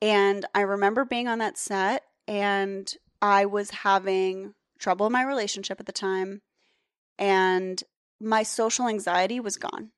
[0.00, 2.90] And I remember being on that set and
[3.20, 6.40] I was having trouble in my relationship at the time.
[7.18, 7.82] And
[8.20, 9.92] my social anxiety was gone.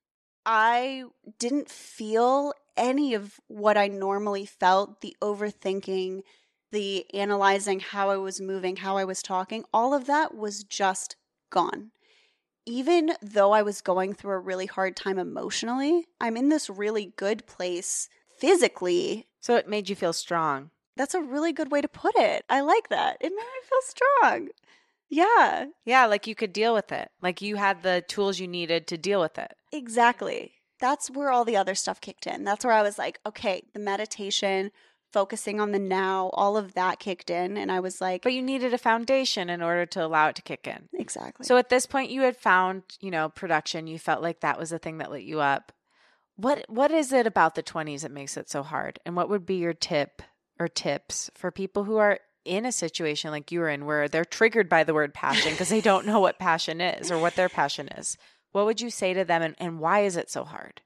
[0.44, 1.04] I
[1.38, 6.22] didn't feel any of what I normally felt the overthinking,
[6.72, 9.64] the analyzing how I was moving, how I was talking.
[9.72, 11.16] All of that was just
[11.50, 11.92] gone.
[12.66, 17.12] even though I was going through a really hard time emotionally, I'm in this really
[17.16, 18.08] good place
[18.38, 19.26] physically.
[19.40, 20.70] So it made you feel strong.
[20.96, 22.44] That's a really good way to put it.
[22.48, 23.16] I like that.
[23.20, 24.48] It made me feel strong.
[25.12, 27.10] Yeah, Yeah, like you could deal with it.
[27.20, 29.52] Like you had the tools you needed to deal with it.
[29.70, 30.52] exactly.
[30.80, 32.42] That's where all the other stuff kicked in.
[32.42, 34.72] That's where I was like, okay, the meditation,
[35.12, 37.56] focusing on the now, all of that kicked in.
[37.56, 40.42] And I was like, But you needed a foundation in order to allow it to
[40.42, 40.88] kick in.
[40.94, 41.44] exactly.
[41.46, 43.86] So at this point you had found, you know, production.
[43.86, 45.70] You felt like that was the thing that lit you up.
[46.36, 48.98] What what is it about the 20s that makes it so hard?
[49.06, 50.22] And what would be your tip
[50.58, 54.24] or tips for people who are in a situation like you were in where they're
[54.24, 57.49] triggered by the word passion because they don't know what passion is or what their
[57.49, 58.16] passion is?
[58.53, 60.80] What would you say to them and, and why is it so hard?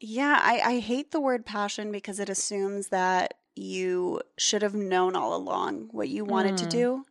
[0.00, 5.14] Yeah, I, I hate the word passion because it assumes that you should have known
[5.14, 6.70] all along what you wanted to Mm.
[6.70, 7.04] do.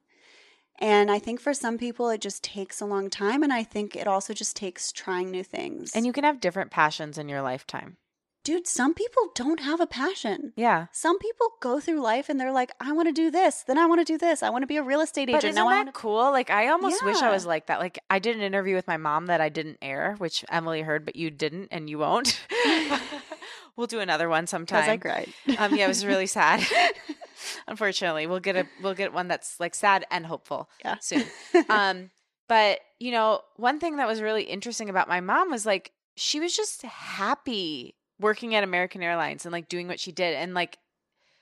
[0.82, 3.44] And I think for some people, it just takes a long time.
[3.44, 5.94] And I think it also just takes trying new things.
[5.94, 7.98] And you can have different passions in your lifetime.
[8.44, 10.54] Dude, some people don't have a passion.
[10.56, 10.88] Yeah.
[10.92, 13.86] Some people go through life and they're like, I want to do this, then I
[13.86, 14.42] want to do this.
[14.44, 15.52] I want to be a real estate But agent.
[15.52, 16.00] isn't Now I that want to.
[16.00, 16.32] cool?
[16.32, 17.80] Like I almost wish I was like that.
[17.80, 21.06] Like I did an interview with my mom that I didn't air, which Emily heard,
[21.06, 22.40] but you didn't, and you won't.
[23.76, 24.90] we'll do another one sometime.
[24.90, 25.30] I cried.
[25.58, 26.66] Um, yeah, it was really sad.
[27.68, 30.96] Unfortunately, we'll get a we'll get one that's like sad and hopeful Yeah.
[31.02, 31.24] soon.
[31.70, 32.10] Um,
[32.48, 36.40] but you know, one thing that was really interesting about my mom was like she
[36.40, 40.78] was just happy working at American Airlines and like doing what she did, and like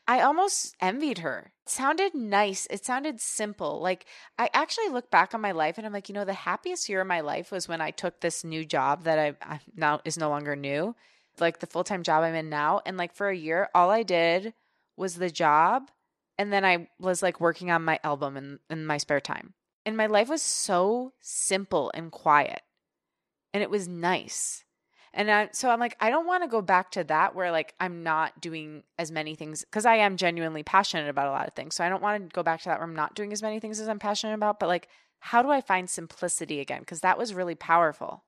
[0.07, 1.51] I almost envied her.
[1.65, 2.65] It sounded nice.
[2.69, 3.81] It sounded simple.
[3.81, 4.05] Like
[4.39, 7.01] I actually look back on my life and I'm like, you know, the happiest year
[7.01, 10.17] of my life was when I took this new job that I, I now is
[10.17, 10.95] no longer new,
[11.39, 12.81] like the full time job I'm in now.
[12.85, 14.53] And like for a year, all I did
[14.95, 15.91] was the job,
[16.37, 19.53] and then I was like working on my album in in my spare time.
[19.85, 22.61] And my life was so simple and quiet,
[23.53, 24.63] and it was nice.
[25.17, 27.73] And I, so I'm like, I don't want to go back to that where like
[27.79, 31.53] I'm not doing as many things because I am genuinely passionate about a lot of
[31.55, 31.73] things.
[31.75, 33.59] So I don't want to go back to that where I'm not doing as many
[33.59, 34.59] things as I'm passionate about.
[34.59, 34.89] But like,
[35.19, 36.81] how do I find simplicity again?
[36.81, 38.23] Because that was really powerful.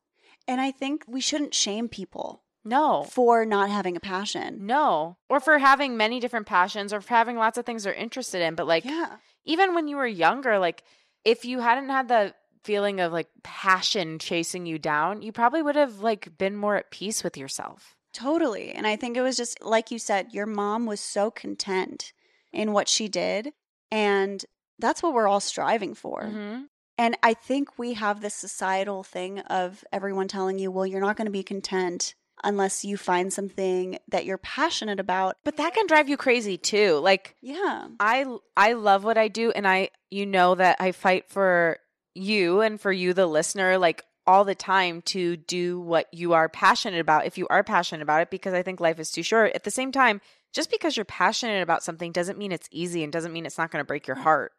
[0.48, 4.66] And I think we shouldn't shame people No, for not having a passion.
[4.66, 8.42] no, or for having many different passions or for having lots of things they're interested
[8.42, 8.56] in.
[8.56, 9.18] But like, Yeah.
[9.46, 10.84] even when you were younger, like
[11.24, 12.34] if you hadn't had the
[12.70, 16.92] feeling of like passion chasing you down, you probably would have like been more at
[16.92, 17.96] peace with yourself.
[18.14, 18.70] Totally.
[18.74, 22.14] And I think it was just like you said, your mom was so content
[22.54, 23.54] in what she did.
[23.90, 24.46] And
[24.78, 26.22] that's what we're all striving for.
[26.22, 26.66] Mm-hmm.
[27.00, 31.18] And I think we have this societal thing of everyone telling you, well, you're not
[31.18, 32.14] going to be content
[32.44, 35.38] unless you find something that you're passionate about.
[35.44, 37.00] But that can drive you crazy too.
[37.00, 37.88] Like Yeah.
[38.00, 41.80] I I love what I do and I you know that I fight for
[42.20, 46.50] you and for you the listener like all the time to do what you are
[46.50, 49.54] passionate about if you are passionate about it because I think life is too short.
[49.56, 50.22] At the same time,
[50.54, 53.72] just because you're passionate about something doesn't mean it's easy and doesn't mean it's not
[53.72, 54.52] going to break your heart.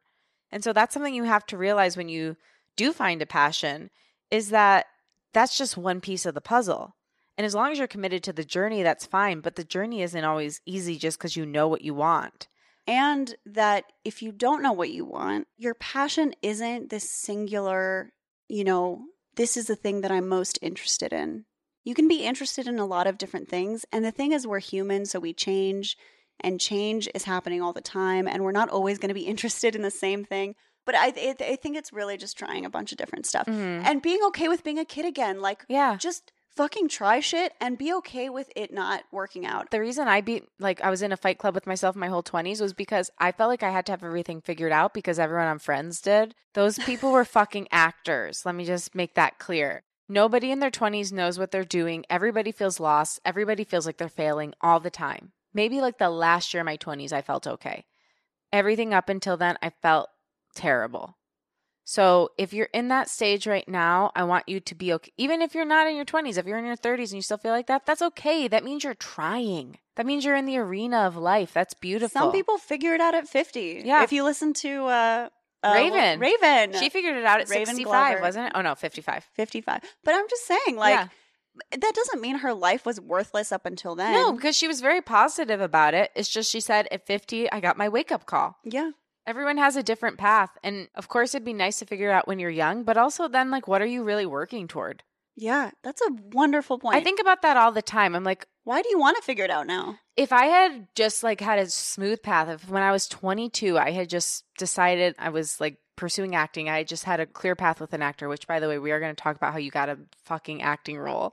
[0.50, 2.36] And so that's something you have to realize when you
[2.76, 3.90] do find a passion
[4.30, 4.86] is that
[5.32, 6.96] that's just one piece of the puzzle.
[7.36, 9.40] And as long as you're committed to the journey, that's fine.
[9.40, 12.48] But the journey isn't always easy just because you know what you want.
[12.91, 18.12] And that if you don't know what you want, your passion isn't this singular,
[18.49, 19.03] you know,
[19.36, 21.45] this is the thing that I'm most interested in.
[21.84, 23.86] You can be interested in a lot of different things.
[23.93, 25.97] And the thing is, we're human, so we change,
[26.41, 28.26] and change is happening all the time.
[28.29, 30.54] And we're not always going to be interested in the same thing.
[30.87, 33.84] But I, I think it's really just trying a bunch of different stuff Mhm.
[33.87, 35.41] and being okay with being a kid again.
[35.41, 35.96] Like, Yeah.
[35.96, 39.71] just fucking try shit and be okay with it not working out.
[39.71, 42.22] The reason I beat like I was in a fight club with myself my whole
[42.22, 45.47] 20s was because I felt like I had to have everything figured out because everyone
[45.47, 46.35] I'm friends did.
[46.55, 48.45] Those people were fucking actors.
[48.45, 49.83] Let me just make that clear.
[50.09, 52.05] Nobody in their 20s knows what they're doing.
[52.11, 53.21] Everybody feels lost.
[53.25, 55.33] Everybody feels like they're failing all the time.
[55.55, 57.85] Maybe like the last year of my 20s I felt okay.
[58.53, 60.09] Everything up until then I felt
[60.55, 61.17] terrible.
[61.91, 65.11] So if you're in that stage right now, I want you to be okay.
[65.17, 67.37] Even if you're not in your 20s, if you're in your 30s and you still
[67.37, 68.46] feel like that, that's okay.
[68.46, 69.76] That means you're trying.
[69.96, 71.53] That means you're in the arena of life.
[71.53, 72.08] That's beautiful.
[72.21, 73.83] Some people figure it out at 50.
[73.84, 74.04] Yeah.
[74.04, 75.29] If you listen to uh,
[75.64, 76.21] uh Raven.
[76.21, 76.75] Raven.
[76.79, 78.22] She figured it out at Raven 65, Glover.
[78.22, 78.53] wasn't it?
[78.54, 79.29] Oh no, 55.
[79.34, 79.80] 55.
[80.04, 81.08] But I'm just saying, like, Yeah.
[81.72, 84.12] that doesn't mean her life was worthless up until then.
[84.12, 86.12] No, because she was very positive about it.
[86.14, 88.58] It's just she said at 50, I got my wake up call.
[88.62, 88.92] Yeah.
[89.30, 90.50] Everyone has a different path.
[90.64, 93.28] And of course, it'd be nice to figure it out when you're young, but also
[93.28, 95.04] then, like, what are you really working toward?
[95.36, 95.70] Yeah.
[95.84, 96.96] That's a wonderful point.
[96.96, 98.16] I think about that all the time.
[98.16, 99.98] I'm like, Why do you want to figure it out now?
[100.16, 103.92] if I had just like had a smooth path, if when I was 22, I
[103.92, 107.94] had just decided I was like pursuing acting, I just had a clear path with
[107.94, 109.88] an actor, which by the way, we are going to talk about how you got
[109.88, 111.32] a fucking acting role.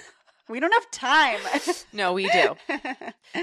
[0.48, 1.40] we don't have time.
[1.92, 2.54] no, we do.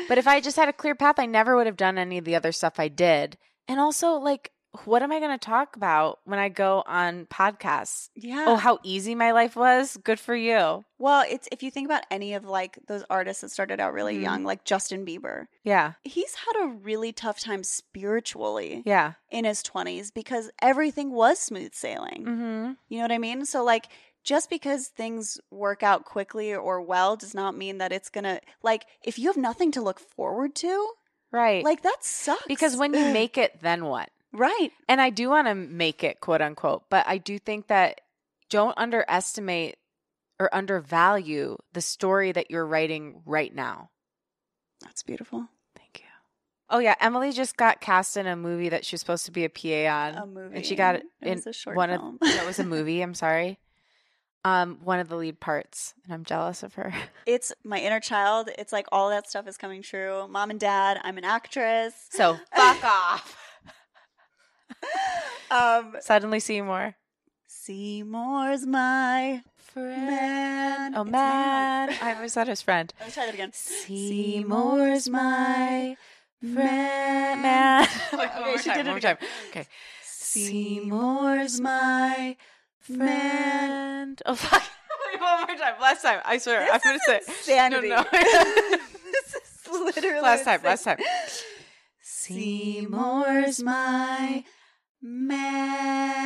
[0.07, 2.26] But if I just had a clear path, I never would have done any of
[2.26, 3.38] the other stuff I did.
[3.68, 4.52] And also, like,
[4.84, 8.10] what am I going to talk about when I go on podcasts?
[8.14, 8.44] yeah.
[8.48, 9.96] Oh, how easy my life was.
[10.04, 10.84] Good for you.
[10.98, 14.18] well, it's if you think about any of like those artists that started out really
[14.18, 14.22] Mhm.
[14.24, 15.94] young, like Justin Bieber, Yeah.
[16.04, 19.14] he's had a really tough time spiritually Yeah.
[19.30, 22.24] in his 20s because everything was smooth sailing.
[22.26, 22.72] Mm-hmm.
[22.90, 23.46] You know what I mean?
[23.46, 23.88] So like
[24.24, 28.42] just because things work out quickly or well does not mean that it's going to
[28.64, 30.90] like if you have nothing to look forward to,
[31.36, 31.64] Right.
[31.64, 32.44] like that sucks.
[32.48, 34.10] because when you make it, then what?
[34.34, 34.72] right.
[34.90, 38.02] And I do want to make it, quote unquote, but I do think that
[38.49, 39.78] don't underestimate
[40.40, 43.90] or undervalue the story that you're writing right now.
[44.82, 45.48] That's beautiful.
[45.78, 46.06] Thank you.
[46.70, 49.45] Oh yeah, Emily just got cast in a movie that she was supposed to be
[49.45, 50.16] a PA on.
[50.16, 50.56] A movie.
[50.57, 52.18] And she got it It in was a short one film.
[52.22, 53.57] of no, was a movie, I'm sorry.
[54.46, 56.94] Um one of the lead parts, and I'm jealous of her.
[57.26, 58.50] it's my inner child.
[58.60, 60.28] It's like all that stuff is coming true.
[60.28, 61.94] Mom and dad, I'm an actress.
[62.12, 63.38] So fuck off.
[65.52, 66.96] um Suddenly Seymour.
[67.48, 70.96] Seymour's my Friend.
[70.96, 71.90] Oh It's man.
[72.02, 72.94] I always thought his friend.
[73.02, 73.52] Let's try that again.
[73.54, 75.98] Seymour's my
[76.40, 77.42] friend.
[77.42, 77.88] Man.
[78.14, 79.18] Wait, Okay, she time, did it one more time.
[79.50, 79.66] Okay.
[80.04, 82.38] Seymour's my
[82.86, 84.22] friend.
[84.26, 84.64] Oh fuck.
[85.12, 85.74] Wait, one more time.
[85.82, 86.22] Last time.
[86.26, 86.68] I swear.
[86.72, 87.90] I'm gonna say insanity.
[87.90, 88.03] No, no.
[88.12, 90.62] this is literally last time.
[90.64, 90.98] Last time.
[92.02, 94.44] Seymour's my
[95.02, 96.24] man.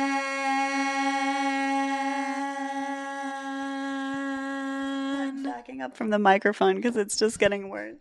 [5.28, 7.96] I'm Backing up from the microphone because it's just getting worse.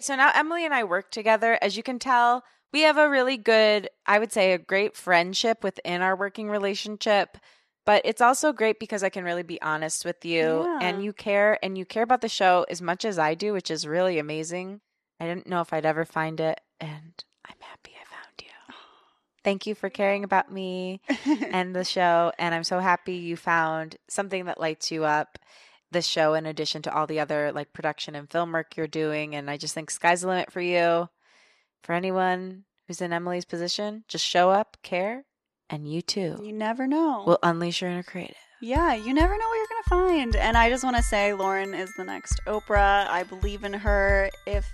[0.00, 1.56] So now Emily and I work together.
[1.62, 2.42] As you can tell,
[2.72, 7.36] we have a really good, I would say, a great friendship within our working relationship.
[7.84, 10.78] But it's also great because I can really be honest with you Yeah.
[10.82, 13.70] and you care and you care about the show as much as I do, which
[13.72, 14.80] is really amazing.
[15.18, 18.74] I didn't know if I'd ever find it, and I'm happy I found you.
[19.44, 21.00] Thank you for caring about me
[21.50, 22.32] and the show.
[22.38, 25.38] And I'm so happy you found something that lights you up.
[25.90, 29.34] The show, in addition to all the other like production and film work you're doing.
[29.34, 31.08] And I just think sky's the limit for you.
[31.82, 35.24] For anyone who's in Emily's position, just show up, care,
[35.68, 37.24] and you too you never know.
[37.26, 38.36] will unleash your inner creative.
[38.60, 40.36] Yeah, you never know what you're going to find.
[40.36, 43.08] And I just want to say Lauren is the next Oprah.
[43.08, 44.30] I believe in her.
[44.46, 44.64] If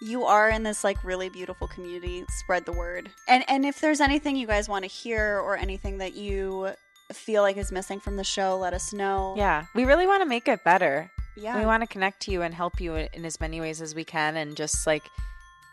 [0.00, 3.10] you are in this like really beautiful community, spread the word.
[3.26, 6.70] And and if there's anything you guys want to hear or anything that you
[7.12, 9.34] feel like is missing from the show, let us know.
[9.36, 11.10] Yeah, we really want to make it better.
[11.36, 11.58] Yeah.
[11.58, 14.04] We want to connect to you and help you in as many ways as we
[14.04, 15.02] can and just like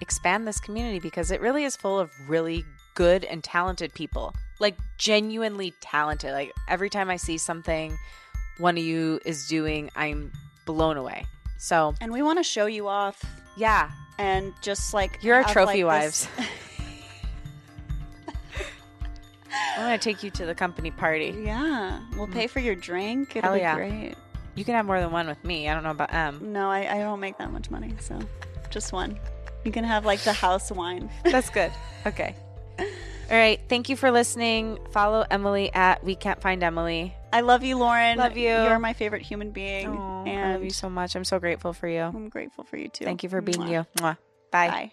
[0.04, 2.64] expand this community because it really is full of really
[2.94, 4.36] good and talented people.
[4.60, 6.32] Like genuinely talented.
[6.34, 7.98] Like every time I see something
[8.60, 10.32] one of you is doing, I'm
[10.66, 11.26] blown away.
[11.58, 13.24] So, and we want to show you off
[13.56, 16.28] yeah, and just like You're our trophy like, this-
[19.78, 21.36] I'm to take you to the company party.
[21.46, 23.36] yeah, we'll pay for your drink.
[23.36, 23.76] It'll Hell be yeah.
[23.76, 24.16] great.
[24.56, 25.68] You can have more than one with me.
[25.68, 26.54] I don't know about M.
[26.54, 28.20] No, I, I don't make that much money, so
[28.70, 29.20] just one.
[29.64, 31.10] You can have like the house wine.
[31.24, 31.72] That's good.
[32.06, 32.36] Okay.
[32.80, 33.60] All right.
[33.70, 34.78] Thank you for listening.
[34.92, 37.16] Follow Emily at We Can't Find Emily.
[37.32, 38.18] I love you, Lauren.
[38.18, 38.50] Love you.
[38.50, 41.16] You're my favorite human being, Aw, I love you so much.
[41.16, 42.02] I'm so grateful for you.
[42.02, 43.06] I'm grateful for you too.
[43.06, 43.72] Thank you for being Mwah.
[43.72, 43.86] you.
[43.98, 44.18] Mwah.
[44.52, 44.70] Bye.
[44.70, 44.92] Bye.